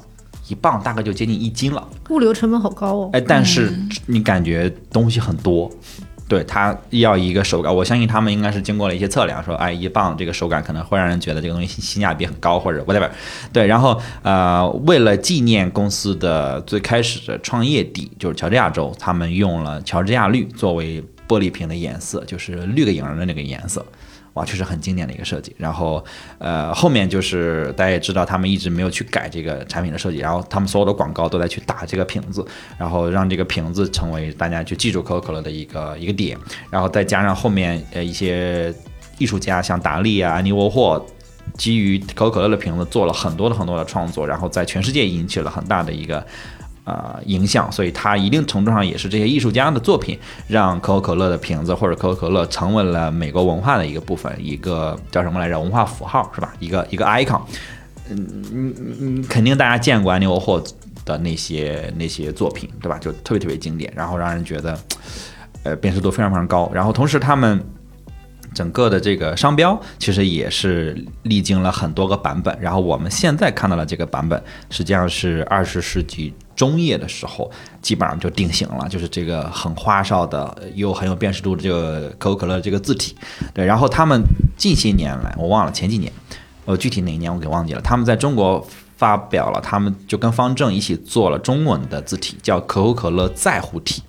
[0.49, 1.87] 一磅大概就接近一斤了。
[2.09, 3.09] 物流成本好高哦。
[3.13, 3.71] 哎，但是
[4.05, 5.71] 你感觉东西很多，
[6.33, 13.07] 对他要一个手感，我相信他们应该是经过了一些测量，说，哎，一磅这个手感可能会让人觉得这个东西性价比很高，或者 whatever。
[13.51, 23.85] 对，然后呃，为了纪念公司的最开始的创业地，就是乔治亚州，他们用了乔治亚绿作为玻璃瓶的颜色，就是绿个影的那个颜色。
[24.33, 25.55] 哇，确实很经典的一个设计。
[25.57, 26.03] 然后，
[26.37, 32.45] 呃，后面就是大家也知道，他们一直没有去改这个产品的设计，然后他们所有的广告都在去打这个瓶子，
[32.77, 36.37] 然后让这个瓶子成为大家去记住可口可乐的一个 一个点。
[36.69, 38.73] 然后再加上后面呃一些
[39.17, 41.05] 艺术家，像达利啊、安妮沃霍。
[41.57, 46.25] 基于可口可乐的瓶子做了很多的很多的创作，然后在全世界引起了很大的一个
[46.85, 50.17] 呃影响，所以它一定程度上也是这些艺术家的作品，
[50.47, 55.59] 让可口可乐的瓶子或者可口可乐成为了美国文化的一个部分，一个叫什么来着？
[55.59, 56.53] 文化符号是吧？
[56.59, 57.41] 一个一个 icon。
[58.09, 60.61] 嗯，你你肯定大家见过安妮沃霍
[61.05, 62.97] 的那些那些作品，对吧？
[62.97, 64.77] 就特别特别经典，然后让人觉得，
[65.63, 66.69] 呃，辨识度非常非常高。
[66.73, 67.63] 然后同时他们
[68.53, 77.49] 整个的这个商标其实也是历经了很多个版本，然后我们现在看到的这个版本，实际上是二十世纪中叶的时候
[77.81, 83.15] 基本上就定型了，就是这个很花哨的又很有辨识度的这个可口可乐这个字体。
[83.53, 84.21] 对，然后他们
[84.57, 86.11] 近些年来，我忘了前几年，
[86.65, 88.65] 呃，具体哪一年我给忘记了，他们在中国。
[88.95, 94.01] 发表了，他们就跟方正一起做了中文的字体，叫可口可乐在乎体，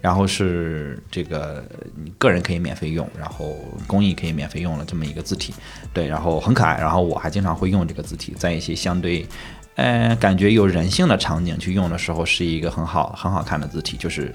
[0.00, 1.62] 然后是这个
[2.02, 3.54] 你个人可以免费用，然后
[3.86, 5.54] 公益可以免费用了这么一个字体，
[5.92, 9.24] 对，然后很可爱，然后我还经常会用这个字体，在一些相对，
[9.76, 14.32] 呃，感觉有人性的场景去用的时候，是一个很好很好看的字体，就是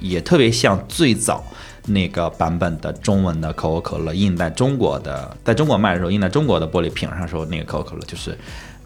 [0.00, 1.44] 也特别像最早
[1.86, 8.36] 那个版本的中文的可口可乐印在中国的，在中国卖的时候印在中国的玻璃瓶上时候，那个可口可乐就是。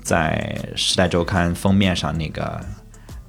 [0.02, 2.58] 在《时代周刊》封面上，那个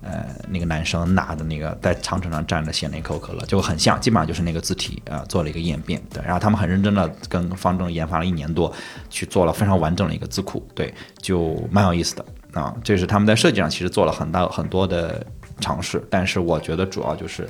[0.02, 6.02] 呃，那个男生拿的那个在长城上站着写那可口可乐，就很像，基本上就是那个字体啊，做了一个演变。
[6.12, 8.74] 对，然后他们很认真的跟方正研发了一年多，
[9.10, 12.74] 去做了非常完整的一个字库，对，就蛮有意思的啊。
[12.84, 15.26] 这是他们在设计上其实做了很大很多的
[15.60, 17.48] 尝试，但是我觉得主要就是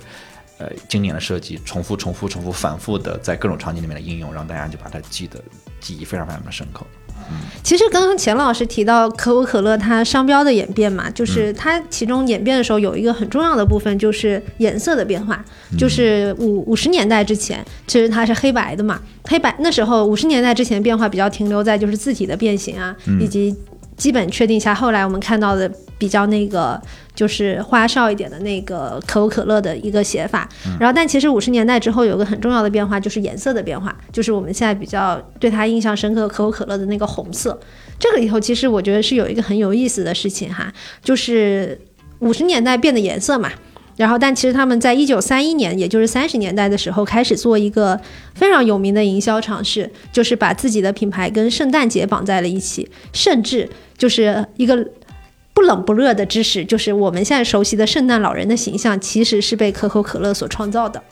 [0.58, 5.40] 呃，经典的设计，重复、重复、重复、反复的在各种场景里面的应用，让大家就把它记得
[5.80, 6.86] 记忆非常非常的深刻。
[7.64, 15.44] 其实刚刚钱老师提到可口可乐它商标的演变嘛，就是它其中演变的时候有一个很重要的部分就是颜色的变化，
[15.78, 23.56] 就是五五十年代之前其实它是黑白的嘛，黑白那时候五十年代之前变化比较停留在就是字体的变形啊，以及
[24.02, 26.82] 基本确定下后来我们看到的比较那个。
[27.14, 30.48] 就是花哨一点的那个可口可乐的一个写法，
[30.80, 37.60] 然后但其实五十年代之后有个很重要的变化，就是颜色的变化，就是我们现在比较对它印象深刻可口可乐的那个红色。
[38.00, 41.80] 这个里头其实我觉得是有一个很有意思的事情哈，就是
[42.20, 43.52] 五十年代变的颜色嘛，
[44.02, 48.00] 然后但其实他们在一九三一年，也就是三十年代的时候开始做一个
[48.34, 54.88] 非常有名的营销尝试，就是把自己的品牌跟圣诞节绑在了一起，甚至就是一个。
[55.54, 61.04] 不冷不热的知识，就是我们现在熟悉的圣诞老人的形象，其实是被可口可乐所创造的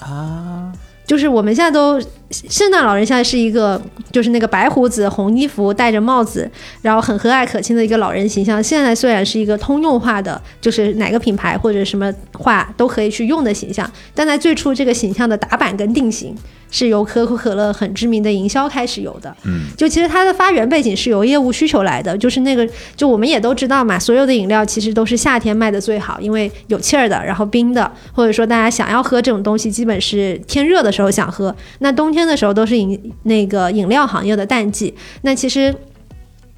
[0.00, 0.72] 啊。
[1.04, 3.80] 就是我们现在都圣诞老人现在是一个，
[4.12, 6.50] 就是那个白胡子、红衣服、戴着帽子，
[6.82, 8.62] 然后很和蔼可亲的一个老人形象。
[8.62, 16.34] 现在虽然是一个通用化的，就是哪个品牌或者什么话都可以去用的形象，但在最初这个形象的打板跟定型。
[16.70, 35.74] 是由可口可乐很知名的营销开始有的，嗯，就其实它的发源背景是由业务需求来的，就是那个，就我们也都知道嘛，所有的饮料其实都是夏天卖的最好，因为有气儿的，然后冰的，或者说大家想要喝这种东西，基本是天热的时候想喝，那冬天的时候都是饮那个饮料行业的淡季，那其实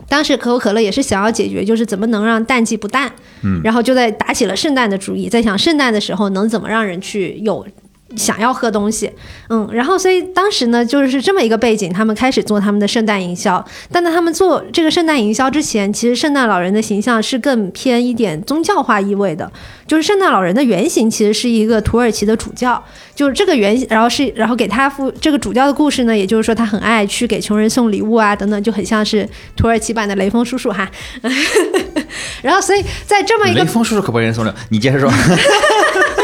[0.09, 7.67] 当时可口可乐也是想要解决，就是怎么能让淡季不淡，嗯，然后就在打起了圣诞的主意，在想圣诞的时候能怎么让人去有。
[8.17, 9.11] 想要喝东西，
[9.49, 13.65] 嗯，然后所以当时呢，就是这么一个背景，他们开始做他们的圣诞营销。
[13.93, 19.51] 但在他们做这个圣诞营销之前，其实圣诞老人的形象是更偏一点宗教化意味的。
[19.87, 22.83] 就是圣诞老人的原型其实是一个土耳其的主教，
[23.15, 30.89] 就是这个原，然后是然后给他父这个主教的故事呢，也就是说他很爱去给穷人送礼物啊，等等，就很像是土耳其版的雷锋叔叔哈。
[32.43, 35.11] 然后所以在这么一个雷锋叔叔可不给人送礼，你接着说。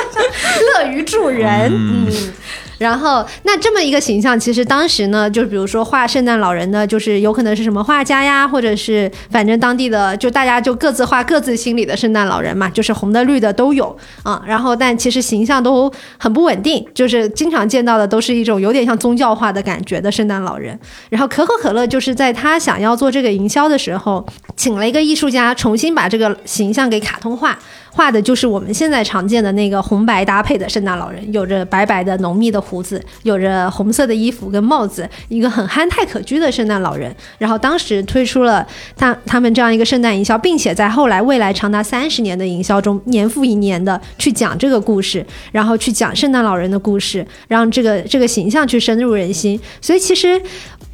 [0.82, 2.32] 乐于助人，嗯。
[2.78, 14.42] 然后，那这么一个形象，其实当时呢，就是比如说画圣诞老人的，就是有可能是什么画家呀，或者是反正当地的，就大家就各自画各自心里的圣诞老人嘛，就是红的绿的都有啊。
[14.46, 20.78] 然后，但其实形象都很不稳定，就是经常见到的都是一种有点像宗教化的感觉的圣诞老人。
[21.08, 24.22] 然后，可口可乐就是在他想要做这个营销的时候，
[24.54, 27.58] 请了一个艺术家重新把这个形象给卡通化，
[27.96, 32.62] 画的就是我们现在常见的那个红白搭配的圣诞老人，有着白白的浓密的。
[32.66, 37.14] 胡子有着红色的衣服跟帽子，一个很憨态可掬的圣诞老人。
[37.38, 49.60] 然后当时推出了他他们这样一个圣诞营销，并且在后来未来长达三十年的营销中，年复一年的去讲这个故事，然后去讲圣诞老人的故事，让这个这个形象去深入人心。
[49.80, 50.42] 所以其实，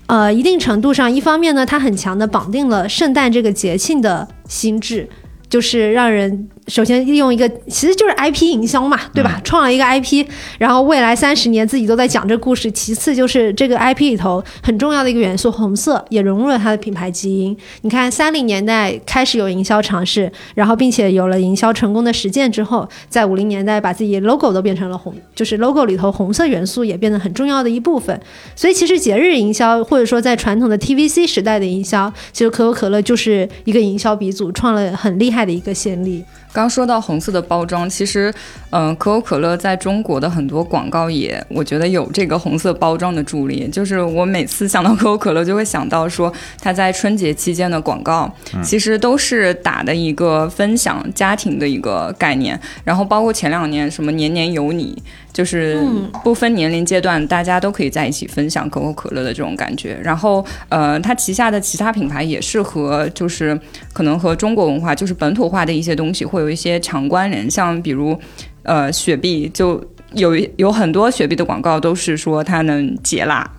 [0.08, 5.08] 呃，一定程度上，一方面呢，它很强的绑定了圣诞这个节庆的心智，
[5.52, 6.48] 就是让人。
[6.68, 9.40] 首先利用一个，其实就是 IP 营销嘛，对吧？
[9.42, 10.24] 创了一个 IP，
[10.58, 12.70] 然后未来三十年自己都在讲这故事。
[12.70, 17.54] 其次就是这个 IP 里头很重要的一个元素，红色也融入了它的品牌基因。
[17.80, 28.18] 你看三零年代开始有营销尝试，然后并且有了营销成功的实践之后，在五零年代把自己 logo 都变成了红，就是 logo 里头红色元素也变得很重要的一部分。
[28.54, 36.24] 所以其实节日营销，或者说在传统的 TVC 时代的营销，其实可口可乐就是一个营销鼻祖，创了很厉害的一个先例。
[36.52, 38.32] 刚说到红色的包装，其实，
[38.70, 43.66] 嗯、可口可乐在中国的很多广告也，我觉得有这个红色包装的助力。
[43.68, 48.30] 就是我每次想到可口可乐，就会想到说它在春节期间的广告，
[48.62, 52.58] 其实都是打的一个分享家庭的一个概念。
[52.84, 55.00] 然后包括前两年什么年年有你，
[55.32, 55.82] 就是
[56.22, 59.98] 不分年龄阶段，大家都可以在一起分享可口可乐的这种感觉。
[60.02, 63.58] 然后，呃，它旗下的其他品牌也是和就是
[63.92, 68.18] 可能和中国文化就是本土化的一些东西会有一些强关联，像比如
[68.64, 69.82] 呃雪碧就
[70.14, 73.50] 有有很多雪碧的广告都是说它能解辣。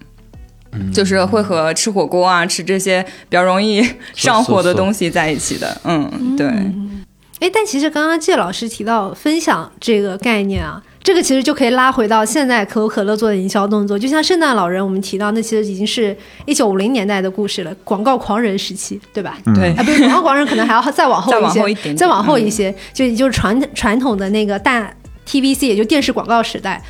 [0.92, 3.80] 就是会和吃火锅啊、吃这些比较容易
[4.16, 6.48] 上火的东西在一起的，嗯，对，
[7.40, 19.38] 哎，但其实刚刚谢老师提到分享这个概念啊，这个其实就可以拉回到现在可口可乐做的营销动作，就像圣诞老人，我们提到那其实已经是一九五零年代的故事了，广告狂人时期，对吧？
[19.54, 24.90] 对啊，不是广告狂人，可能还要再往后一些，往后一点点再往后一些，就就是传传统的那个大
[25.28, 26.82] TVC，也就电视广告时代。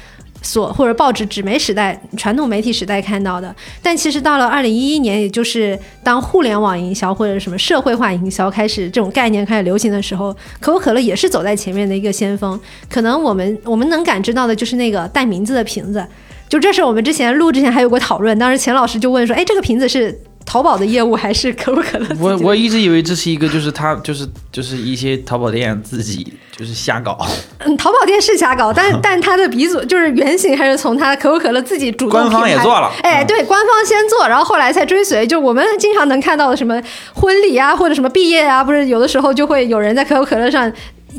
[0.43, 12.59] 所或者报纸纸媒时代、传统媒体时代看到的，但其实到了二零一一年，也就是当互联网营销或者什么社会化营销开始这种概念开始流行的时候，可口可乐也是走在前面的一个先锋。
[12.89, 16.05] 可能我们我们能感知到的就是那个带名字的瓶子，
[16.49, 20.15] 就这是我们之前录之前还有过讨论，当时钱老师就问说，哎，这个瓶子是
[20.45, 22.07] 淘宝的业务还是可口可乐？
[22.19, 27.17] 我我一直以为这是一个，就是他就是就是一些淘宝店自己就是瞎搞，
[27.59, 35.25] 嗯，淘宝店是瞎搞，但 但它的鼻祖就是原型还是从他可口可乐自己主动官方也做了哎，嗯对，官方先做，然后后来才追随。
[35.25, 36.81] 就我们经常能看到的什么
[37.13, 40.71] 婚礼啊，或者什么毕业啊，不是有的时候就会有人在可口可乐上。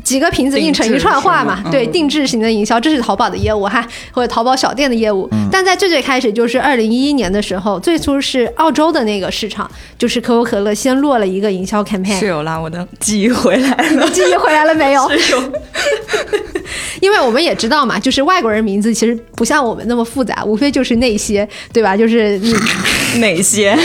[0.03, 5.29] 几个瓶子印成一串话嘛对，嗯定制型的营销，这是淘宝的业务哈，或者淘宝小店的业务。
[5.51, 15.09] 但在最最开始，就是二零一一年的时候，最初是澳洲的那个市场，就是可口可乐先落了一个营销 campaign，是有啦，我的记忆回来了，记忆回来了没有？
[15.17, 15.53] 是有，
[17.01, 21.95] 因为我们也知道嘛，就是外国人名字其实不像我们那么复杂，无非就是那些，对吧？
[21.95, 22.53] 就是你
[23.19, 23.77] 哪些？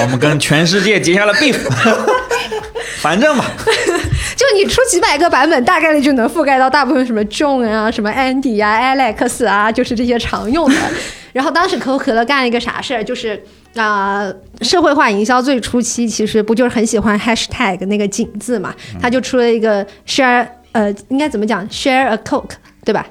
[0.00, 1.56] 我们跟全世界结下了 beef。
[3.00, 3.44] 反正吧，
[4.36, 10.76] 就你出几百个版本，大概率就能覆盖到大部分什么 John 啊、什么 Andy 呀、Alex 啊， 就是这些常用的。
[11.32, 13.42] 然后当时可口可乐干了一个啥事儿，就是
[13.74, 14.30] 啊、
[14.60, 22.50] 社会化营销最初期其实不就是很喜欢 hashtag 那个井字嘛，他就出了一个 share 呃，应该怎么讲 share a Coke
[22.84, 23.06] 对吧？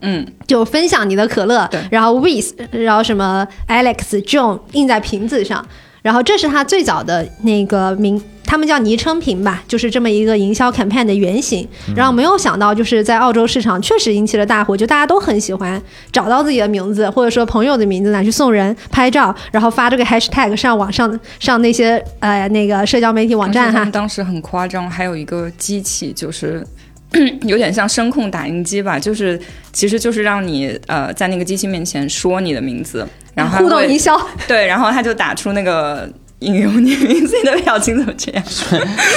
[0.00, 5.66] 嗯，就分享你的可乐，然后 with，然后什么 Alex John 印在瓶子上，
[6.08, 11.68] 然后这是他最早的那个名，他们叫昵称瓶吧，就是这么一个营销 campaign 的原型。
[11.94, 15.78] 然后没有想到，就是在澳洲市场确实引起了大火，就大家都很喜欢
[16.10, 23.84] 找到自己的名字，或者说朋友的名字拿去送人拍照，然后发这个 hashtag 上网上上那些呃那个社交媒体网站哈。
[23.92, 26.66] 当时很夸张，还有一个机器，就是
[27.42, 29.40] 有点像声控打印机吧，就是
[29.72, 36.08] 其实就是让你呃在那个机器面前说你的名字，然后互动营销， 对，然后他就打出那个
[36.40, 38.44] 引用你名字，你的表情怎么这样？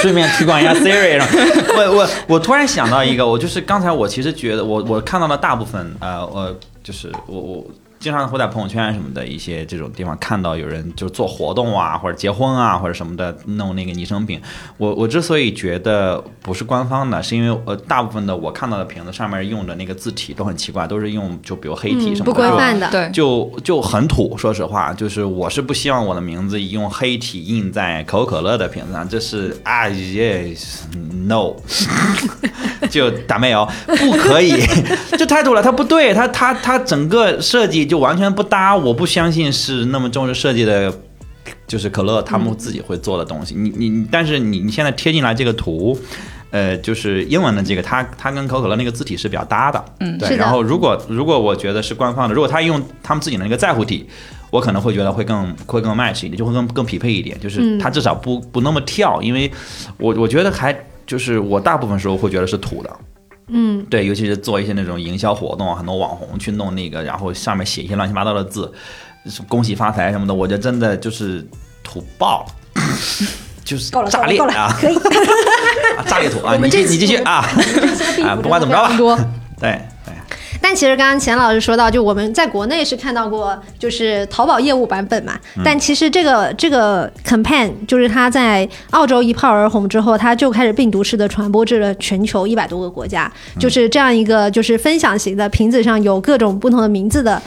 [0.00, 1.26] 顺便推广一下 Siri 了。
[1.76, 7.66] 我我我突然想到一个，我就是刚才我其实觉得我我看到了大部分呃我就是我我。
[8.02, 14.42] 经常会在朋友圈什么的一些这种地方看到有人就做活动啊，或者结婚啊，或者什么的弄那个昵称饼。
[14.76, 22.90] 我我之所以觉得不是官方的，是因为呃大部分的我看到的瓶子上面用的那个字体都很奇怪，都是用就比如黑体嗯，什么的，不规就范的。
[22.90, 30.52] 对，就就很土，说实话，就是我是不希望我的名字用黑体印在可口可乐的瓶子上，这是啊耶
[31.28, 31.54] no，
[32.90, 34.60] 就打没有，不可以，
[35.16, 40.90] 就太土了，它不对，它它它整个设计就完全不搭，我不相信是那么重视设计的。
[41.66, 45.98] 就是可乐他们自己会做的东西，你你你，但是你你现在贴进来这个图，
[46.50, 50.36] 呃，就是英文的这个，它它跟可口可乐那个字体是比较搭的，嗯对。
[50.36, 54.06] 然后如果如果我觉得是官方的，如果他用他们自己的那个在乎体，
[54.50, 59.50] 我可能会觉得会更会更 match 一点，就会更更匹配一点，就是嗯它至少不不那么跳，因为
[59.98, 60.76] 我我觉得还
[61.06, 62.90] 就是我大部分时候会觉得是土的。
[63.52, 68.72] 嗯，对，尤其是做一些那种营销活动，很多网红去弄那个，然后上面写一些乱七八糟的字，
[69.46, 71.46] 恭喜发财什么的，我觉得真的就是
[71.82, 72.82] 土爆了，
[73.64, 74.96] 就是够了，炸够了，够了裂啊，，可以。
[75.96, 76.56] 啊炸裂土啊！
[76.60, 77.44] 你继你继续啊，
[78.24, 79.24] 啊，不管怎么着吧，
[79.60, 79.80] 对。
[80.72, 85.38] 但其实刚刚钱老师说到，就我们在国内是看到过，就是淘宝业务版本嘛。
[85.62, 93.30] 但其实这个这个 campaign 就是它在澳洲一炮而红之后，它就开始病毒式的传播至了全球一百多个国家。
[93.60, 97.42] 就是这样一个就是分享型的瓶子上有各种不同的名字的。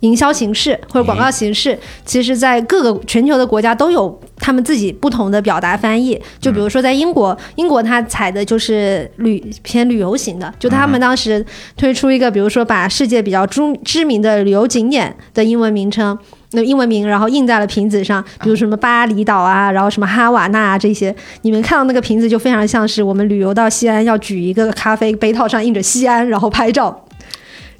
[0.00, 6.20] 营销形式或者广告形式，其实在各个全球的国家都有他们自己不同的表达翻译。
[6.40, 11.44] 就比如说在英国，英国它采的就是旅偏旅游型的，就他们当时
[11.76, 16.16] 推出一个，比如说把世界比较知知名的旅游景点的英文名称。
[16.52, 27.04] 那英文名，然后印在了瓶子上，比如什么巴厘岛啊，然后什么哈瓦那啊这些，你们看到那个瓶子就非常像是我们旅游到西安要举一个咖啡杯套上印着西安，然后拍照，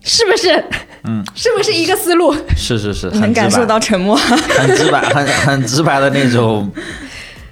[0.03, 0.65] 是不是？
[1.05, 2.35] 嗯，是不是一个思路？
[2.57, 4.17] 是是是，能很直白感受到沉默。
[4.17, 6.71] 很直白，很很直白的那种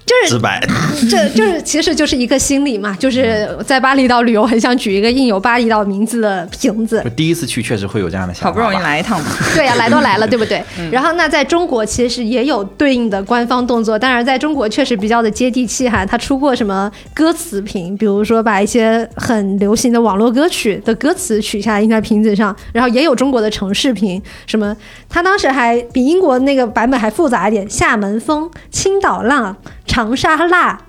[0.07, 0.59] 就是直白。
[1.11, 7.05] 这就是其实就是一个心理嘛，就是在巴厘岛旅游，很想举一个印有巴厘岛名字的瓶子。
[7.17, 8.49] 第一次去确实会有这样的想法。
[8.49, 10.63] 好不容易来一趟嘛， 对呀、来都来了，对不对？
[10.93, 16.07] 然后那在中国其实也有对应的官方动作，当然在中国确实比较的接地气哈。
[16.07, 24.75] 他出过什么歌词瓶，比如说把一些很流行的网络歌曲的歌词取下来印在瓶子上，然后也有中国的城市瓶，什么
[25.09, 30.80] 他当时还比英国那个版本还复杂一点，厦门风、青岛浪、长沙辣。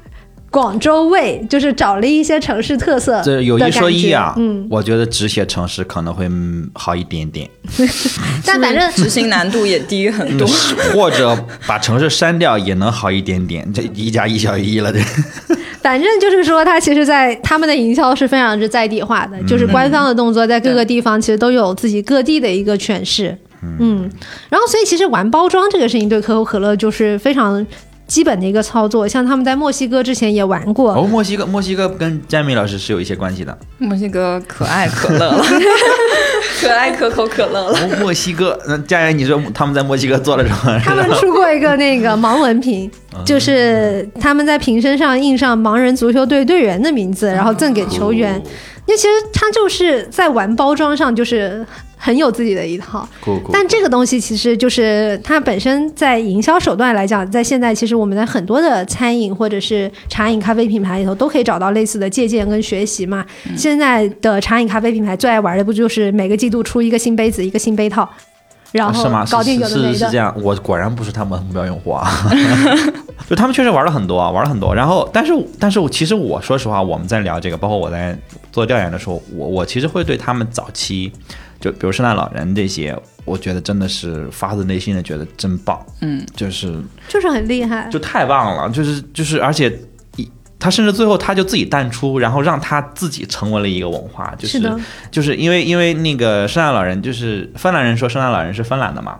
[0.49, 7.47] 广州味就是找了一些城市特色，这有一说一啊，嗯，我觉得只写城市可能会嗯好一点点，
[8.45, 10.47] 但反正执行难度也低很多。
[10.93, 11.37] 或者
[11.67, 13.71] 把城市删掉也能好一点点。
[13.73, 14.99] 这一加一小于一了，这
[15.83, 23.37] 反正就是说，它其实，在他们的营销是非常之在地化的，就是官方的动作在各个地方其实都有自己各地的一个诠释。
[23.79, 24.09] 嗯，
[24.49, 27.65] 然后所以其实玩包装这个事情对可口可乐就是非常
[28.07, 30.93] 基本的一个操作，像他们在墨西哥之前也玩过。
[30.93, 33.55] 哦，墨西哥，墨西哥跟詹米老师是有一些关系的。
[33.77, 35.43] 墨西哥可爱可乐 了，
[36.61, 37.77] 可爱可口可乐了。
[37.77, 40.79] 哦，墨西哥，那佳言，你说他们在墨西哥做了什么？
[40.83, 42.89] 他们出过一个那个盲文瓶，
[43.25, 48.41] 就是他们在瓶身上印上盲人足球队队员的名字，然后赠给球员。
[48.85, 51.65] 因为其实他就是在玩包装上，就是
[51.97, 53.07] 很有自己的一套。
[53.19, 53.51] 酷酷。
[53.51, 63.25] 但这个东西其实就是它本身在营销手段来讲，在现在其实我们在很多的餐饮或者是茶饮咖啡品牌里头都可以找到类似的借鉴跟学习嘛。
[63.55, 68.07] 现在的茶饮咖啡品牌最爱玩的不就是每个季度出一个新杯子，一个新杯套，
[68.71, 69.25] 然后啊是吗？
[69.31, 69.93] 搞定有是的没的。
[69.93, 72.07] 是是这样，我果然不是他们的目标用户啊。
[73.27, 74.73] 就他们确实玩了很多，啊，玩了很多。
[74.73, 78.17] 然后，但是，但是我其实我说实话，我们在聊这个，包括我在
[78.53, 81.11] 做调研的时候，我我其实会对他们早期，
[81.59, 89.96] 就比如圣诞老人这些，我觉得真的是发自内心的觉得真棒，嗯，就是就是很厉害，就太棒了，就是就是，而且一
[90.59, 94.77] 他甚至最后他就自己淡出，然后让他自己成为了一个文化，就是的，
[95.11, 99.19] 就是因为因为那个圣诞老人，就是芬兰人说圣诞老人是芬兰的嘛，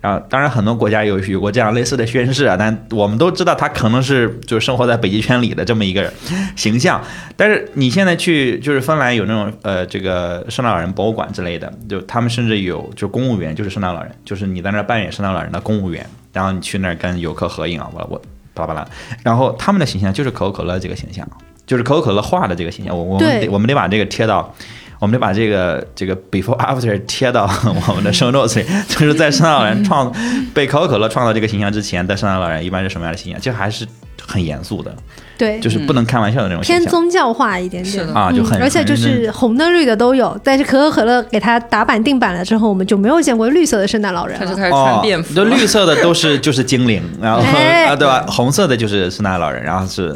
[0.00, 6.10] 然后当然很多国家有有过这样类似的宣誓啊，但我们都知道他可能是就是生活在北极圈里的这么一个
[6.56, 7.02] 形象。
[7.36, 18.22] 但是你现在去就是芬兰有那种呃这个圣诞老人博物馆之类的，就他们甚至有就公务员就是圣诞老人，就是你在那儿扮演圣诞老人的公务员，然后你去那儿跟游客合影啊，我我
[18.58, 18.88] 巴拉巴拉，
[19.22, 21.26] 然后他们的形象就是可口可乐这个形象，
[21.66, 24.54] 就是可口可乐画的这个形象，我我们得我们得把这个贴到。
[25.00, 27.48] 我们得把这个这个 before after 贴到
[27.86, 30.12] 我们的 show notes 里，就是在圣诞老人创
[30.52, 33.40] 被可口可乐创造这个形象之前，在圣诞老人一般是什么样的形象？
[33.40, 33.86] 就还是
[34.28, 34.94] 很严肃的，
[35.38, 38.06] 对，就是不能开玩笑的那种偏宗教化一点点。
[38.06, 44.44] 的啊，就很嗯而且就是红的绿的都有，但是可口可乐给它打板定版了之后，我们就没有见过绿色的圣诞老人了。
[44.44, 45.44] 他就开始穿便服哦，就。
[45.44, 48.24] 绿色的都是就是精灵， 然后、哎啊对吧？
[48.28, 50.14] 红色的就是圣诞老人，然后是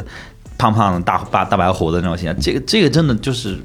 [0.57, 2.39] 胖胖的大大大白胡子那种形象。
[2.39, 3.57] 这个这个真的就是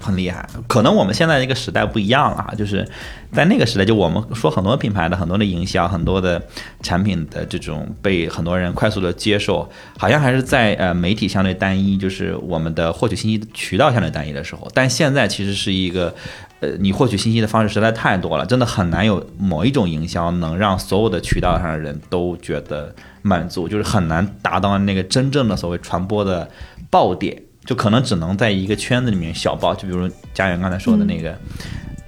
[0.00, 0.48] 很厉害。
[0.66, 2.88] 可能我们现在这个时代不一样了啊，就是
[3.32, 6.42] 在那个时代，就我们说很多品牌的很多的营销，很多的
[6.82, 14.66] 产品的这种被很多人快速的接受，好像还是在呃媒体相对单一，就是我们的获取信息渠道相对单一的时候。
[14.74, 16.14] 但现在其实是一个。
[16.60, 26.46] 呃，你获取信息的方式实在太多了，真的很难有某一种营销能让所有的渠道上的人都觉得满足，就是很难达到那个真正的所谓传播的
[26.90, 27.34] 爆点，
[27.64, 31.38] 就可能只能在一个圈子里面小爆，就比如家园刚才说的那个，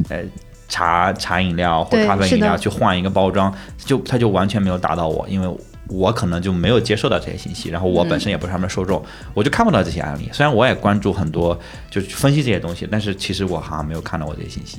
[0.09, 0.19] 呃。
[0.69, 5.57] 茶茶饮料或咖啡饮料去换一个包装，就它就完全没有打到我，因为
[5.89, 10.31] 我可能就没有接受到这些信息，然后我本身也不是他们的受众，我就看不到这些案例。
[10.33, 14.79] 虽然我也关注很多，就是分析这些东西，但是其实我好像没有看到过这些信息。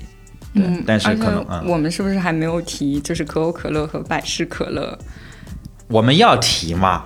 [0.56, 4.98] 对，嗯，但是可能嗯，我们是不是还没有提，就是可口可乐和百事可乐？
[5.90, 7.04] 我们要提嘛，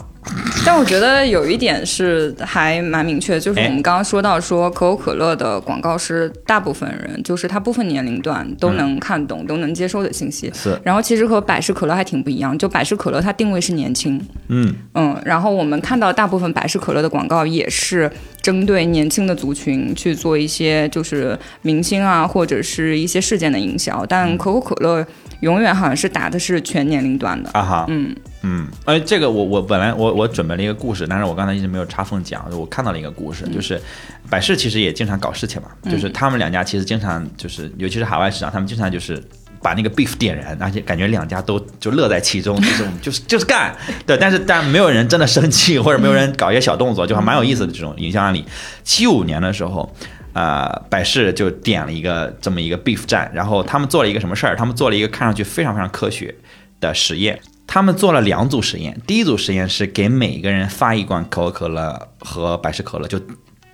[0.65, 10.51] 但我觉得有一点是还蛮明确，就是我哎们刚刚说到说可口可乐的广告是大部分人，就是他部分年龄段都能看懂、都能接收的信息。
[10.53, 14.19] 是，然后其实和百事可乐还挺不一样，就百事可乐它定位是年轻，
[14.49, 14.73] 嗯。
[14.93, 18.11] 嗯，然后我们看到大部分百事可乐的广告也是
[18.41, 25.05] 针对年轻的族群去做一些就是明星啊或者是一些事件的营销，但可口可乐
[25.41, 27.49] 永远好像是打的是全年龄段的。
[27.53, 28.15] 啊哈，嗯
[28.47, 33.81] 嗯，哎，这个我我本来我我准备了一个故事，但是我刚才一直没有插缝讲，我看到了一个故事，就是
[34.29, 39.21] 百事其实也经常搞事情嘛，就是他们两家其实经常就是，尤其是海外市场，他们经常就是。
[39.59, 43.75] 把那个 beef 点燃，而且感觉两家都就乐在其中，就是我们就是就是干，
[44.05, 48.45] 对，但是但没有人真的生气，或者没有人搞一些小动作，就还蛮有意思的这种营销案例。
[48.83, 49.91] 七五年的时候，
[50.33, 54.55] 呃，百事就点了一个这么一个 beef 站，然后他们做了一个什么事儿？
[54.55, 56.33] 他们做了一个看上去非常非常科学
[56.79, 57.37] 的实验。
[57.68, 63.22] 他们做了两组实验，第一组实验是给每个人发一罐可口可乐和百事可乐，就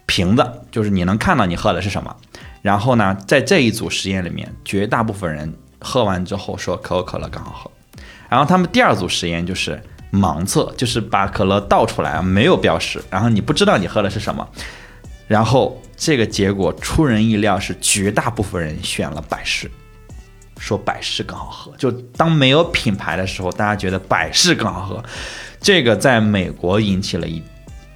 [0.08, 2.14] 瓶子，就是你能看到你喝的是什么。
[2.62, 7.72] 然后呢，在这一组实验里面，绝大部分人喝完之后说可口可乐更好喝。
[8.28, 9.82] 然后他们第二组实验就是
[10.12, 14.48] 盲测，就是把可乐倒出来，没有标识，然后你不知道你喝的是什么。
[15.28, 19.70] 然后这个结果出人意料，是绝大部分人选了百事，
[20.64, 21.74] 说百事更好喝。
[21.78, 25.03] 就当没有品牌的时候，大家觉得百事更好喝，
[25.59, 27.43] 这个在美国引起了一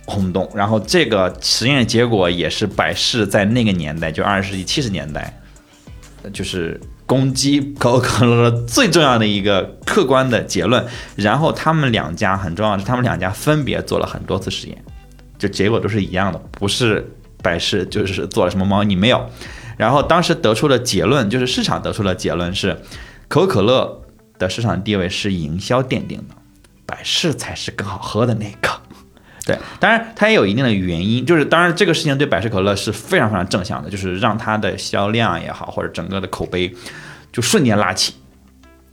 [0.06, 0.50] 轰动。
[0.54, 5.40] 然后这个实验结果也是百事在那个年代，就二十世纪七十年代，
[6.34, 10.86] 就是攻击可口可乐最重要的一个客观的结论。
[11.16, 14.84] 然后他们两家很重要的是，他们两家分别做了很多次实验，
[15.40, 17.10] 就结果都是一样的，不是
[17.42, 19.26] 百事就是做了什么猫腻没有。
[19.78, 22.76] 然后当时得出的结论就是市场得出的结论是，
[23.28, 24.02] 可口可乐
[24.38, 26.36] 的市场地位是营销奠定的，
[26.86, 28.70] 百事才是更好喝的那个。
[29.46, 36.76] 对，当然它也有一定的原因，就是当然这个事情对百事可乐是非常非常正向的，就是让它的销量也好，或者整个的口碑
[37.32, 38.14] 就瞬间拉起。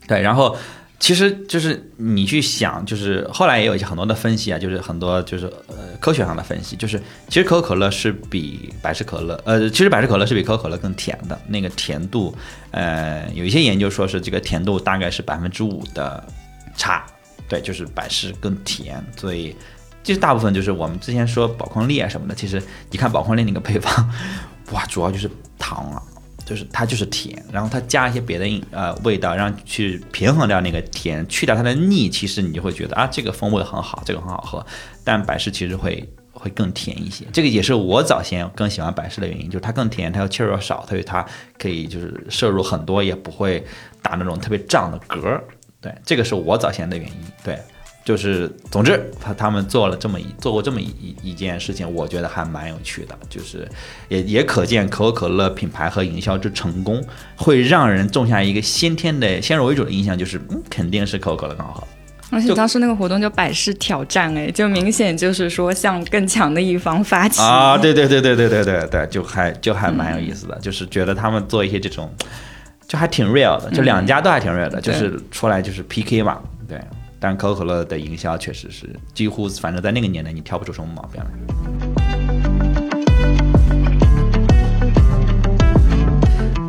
[0.07, 0.57] 对，然后
[1.01, 12.35] 其实就是你去想，就是后来也有一些很多的分析啊，就是很多就是呃科学上的分析，就是其实可口可乐是比百事可乐，呃，其实百事可乐是比可口可乐更甜的，那个甜度，
[12.71, 16.25] 呃，有一些研究说是这个甜度大概是百分之五的
[16.77, 17.05] 差，
[17.49, 19.55] 对，就是百事更甜，所以。
[20.03, 23.91] 其实大部分就是我们之前说宝矿力啊什么的，其实你看宝矿力那个配方，
[24.71, 26.03] 哇，主要就是糖啊，
[26.45, 34.65] 就是它就是甜，然后它加一些别的呃味道，让去平衡掉那个甜，去掉它的腻，其实你就会觉得啊，这个风味很好，这个很好喝。
[35.03, 41.25] 但百事其实会会更甜一些，这个也是我早先更喜欢百事的原因，就是它更甜，它又气儿又少，所以它
[41.59, 43.65] 可以就是摄入很多，也不会
[44.03, 45.41] 打那种特别胀的嗝。
[45.81, 47.15] 对，这个是我早先的原因。
[47.43, 47.59] 对。
[48.05, 53.67] 就是，总之，他他们做了这么一做过这么一一一件事情，我觉得还蛮有趣的，就是
[54.09, 57.03] 也也可见可口可乐品牌和营销之成功，
[57.35, 61.87] 会让人种下一个先天的先入为主的印象，就是嗯，肯定是可口可乐更好喝。
[62.31, 72.13] 而且当时那个活动叫百事挑战，哎，就明显就是说向更强的一方发起啊，对对对对对对对对，就还就还蛮有意思的，就是觉得他们做一些这种，
[72.87, 76.39] 就还挺 real 的，就两家都还挺 real 的，就是出来就是 PK 嘛，
[76.69, 76.79] 对。
[77.27, 81.31] 但可口可乐的营销确实是几乎，反正在那个年代你挑不出什么毛病来。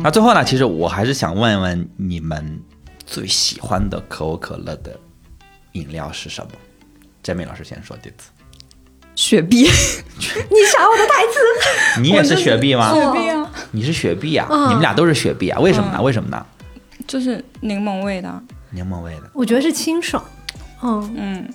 [0.02, 2.58] 那最后呢，其实我还是想问问你们
[3.04, 4.98] 最喜欢的可口可乐的
[5.72, 6.52] 饮料是什么？
[7.22, 8.30] 詹美老师先说这次。
[9.14, 11.38] 雪碧， 你抢我的台词？
[12.00, 12.94] 你也是雪碧吗？
[12.94, 14.48] 雪碧啊，你是雪碧啊？
[14.68, 15.60] 你们俩都是雪碧啊？
[15.60, 16.00] 为什么呢？
[16.00, 16.46] 为什么呢？
[17.06, 19.30] 就是柠檬味的，柠檬味的。
[19.34, 20.24] 我觉得是清爽。
[20.82, 21.48] 嗯嗯，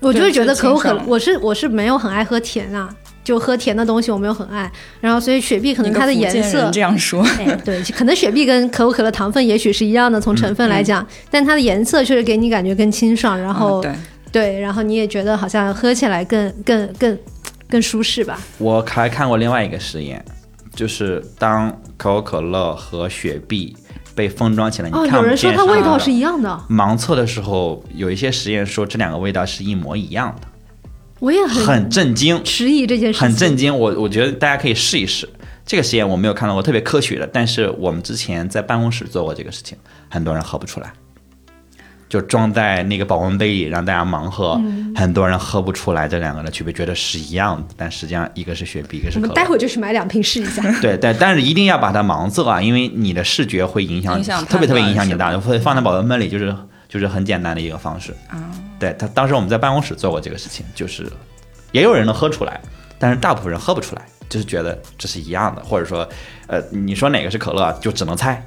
[0.00, 2.88] 我就是觉得可口可乐，我是我是没有很爱喝甜啊，
[3.24, 4.70] 就喝甜的东西我没有很爱。
[5.00, 13.82] 然后所以雪碧可能它的颜色这样说，哎，对，可能雪碧跟可口可乐糖分也许是一样的，从成分来讲，嗯、但它的颜色确实给你感觉更清爽，然后、啊、
[14.30, 17.18] 对对，然后你也觉得好像喝起来更更更
[17.68, 18.38] 更舒适吧。
[18.58, 20.24] 我还看过另外一个实验，
[20.74, 23.76] 就是当可口可乐和雪碧。
[24.14, 26.64] 被封装起来，你看哦，有人说它味道是一样的。
[26.68, 30.48] 盲测的时候，有一些实验说这两个味道是一模一样的。
[31.20, 33.76] 我也很很震惊，迟疑这件事很震惊。
[33.76, 35.28] 我我觉得大家可以试一试
[35.64, 39.78] 这个实验，我没有看到过特别科学的，但是我们之前在办公室做过这个事情，
[40.10, 40.92] 很多人喝不出来。
[42.14, 49.32] 就装在那个保温杯里，让大家盲喝，嗯、很多人喝不出来这两个的区别，觉得是一样的，但实际上一个是雪碧，一个是可乐。
[49.32, 50.62] 我们待会儿就去买两瓶试一下。
[50.80, 56.54] 对对，但是一定要把它盲测啊，因为你的视觉会影响，影响特别特别影响你的大，会放在保温杯里，就是
[56.88, 58.12] 就是很简单的一个方式。
[58.28, 58.38] 啊，
[58.78, 61.10] 对他，当时我们在办公室做过这个事情，就是
[61.72, 62.60] 也有人能喝出来，
[62.96, 66.08] 但是大部分人喝不出来，就是觉得这是一样的，或者说，
[66.46, 68.40] 呃，你说哪个是可乐，就只能猜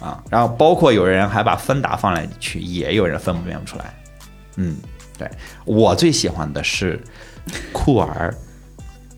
[0.00, 0.22] 啊。
[0.30, 3.84] 然后包括有人还把芬达放进去，也有人分辨不出来。
[4.56, 4.76] 嗯，
[5.18, 5.30] 对
[5.64, 6.98] 我最喜欢的是
[7.72, 8.34] 酷儿，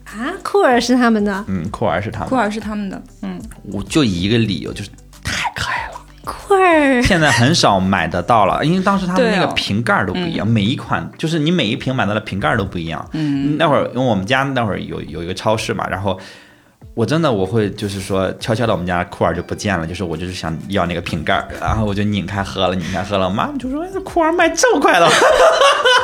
[0.04, 4.90] 啊，酷儿是他们的，嗯，酷儿是他们酷，儿是他们的，嗯，我就一个理由，就是
[5.22, 6.00] 太可爱了。
[6.24, 13.08] 酷儿现在很少买得到了，因为当时他们那个瓶盖都不一样，每一款就是你每一瓶买到的瓶盖都不一样。
[13.12, 16.18] 嗯，那会儿因为我们家那会儿有有一个超市嘛，然后
[16.98, 25.08] 我真的我会就是说悄悄的我们家酷儿就不见了，就是我就是想要那个瓶盖，然后我就拧开喝了，拧开喝了，我妈就说哎酷儿卖这么快了，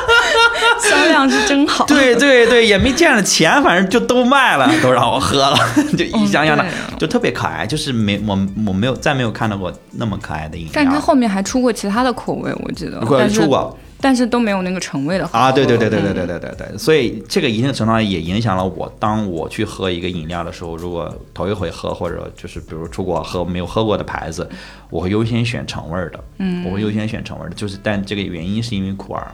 [0.79, 1.85] 销量是真好。
[1.85, 5.57] 对对对，也没见着钱，反正就都卖了，都让我喝了，
[5.97, 6.67] 就一箱箱的哦，
[6.97, 10.71] 就特别可爱，就是没我我没有再没有看到过那么可爱的饮料。
[10.73, 16.13] 但是它后面还出过其他的口味，我记得，出过但是都没有那个橙味的好啊，对对对对对嗯。
[16.13, 24.47] 对对对对，所以这个一定程度上也影响了我，当我去喝一个饮料的时候，如果头一回喝，或者就是比如出国喝没有喝过的牌子，
[24.89, 29.31] 我会优先选橙味儿的，嗯，我会优先选橙味儿的，就是但这个原因是因为苦儿，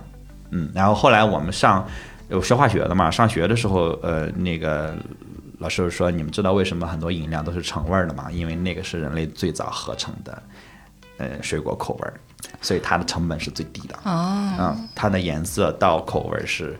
[0.52, 1.86] 嗯，然后后来我们上
[2.30, 4.96] 有学化学的嘛，上学的时候，呃，那个
[5.58, 8.32] 老师说，你们知道为什么很多饮料都是橙味儿的吗？
[8.32, 10.44] 因为那个是人类最早合成的，
[11.18, 12.14] 呃，水果口味儿，
[12.62, 13.96] 所以它的成本是最低的。
[14.04, 16.80] 啊，嗯，它的颜色到口味儿是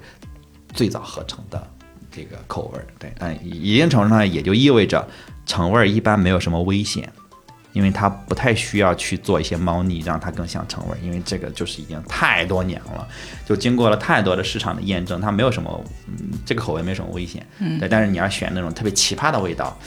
[0.74, 1.62] 最早合成的
[2.10, 5.06] 这个口味儿，对，但一定程度上也就意味着
[5.46, 7.12] 橙味儿一般没有什么危险，
[7.74, 13.08] 因为它不太需要去做一些猫腻，让它更像橙味儿，因为这个就是已经太多年了，
[13.46, 19.78] 就经过了太多的市场的验证，它没有什么，嗯，这个口味没什么危险，嗯，对，但是你要选那种特别奇葩的味道。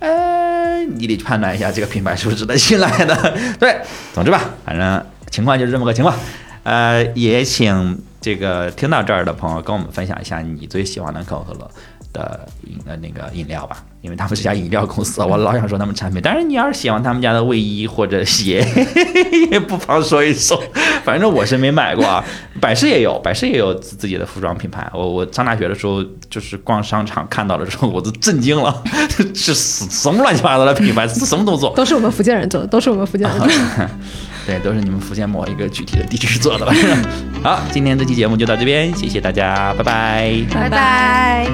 [0.00, 3.38] 呃，你得判断一下这个品牌是不是值得信赖的。
[3.58, 3.80] 对，
[4.12, 6.14] 总之吧，反正情况就是这么个情况。
[6.62, 11.68] 呃，也请这个听到这儿的朋友跟我们分享一下你最喜欢的可口可乐
[12.12, 18.64] 的饮呃那个饮料吧，因为他们是家饮料公司，我老想说他们产品，但是你要是喜欢他们家的卫衣或者鞋，
[19.50, 20.62] 也不妨说一说。
[21.04, 22.24] 反正我是没买过，啊，
[22.60, 24.88] 百事也有，百事也有自自己的服装品牌。
[24.94, 28.82] 我我上大学的时候就是逛商场看到的时候，我都震惊了，
[29.34, 31.74] 是什什么乱七八糟的品牌，什么都做。
[31.74, 33.90] 都是我们福建人做的，都是我们福建人做的。
[34.46, 36.74] 对，都是你们福建某一个具体的地址做的吧。
[37.42, 40.44] 好，今天这期节目就到这边，谢谢大家，拜拜。
[40.52, 41.48] 拜拜。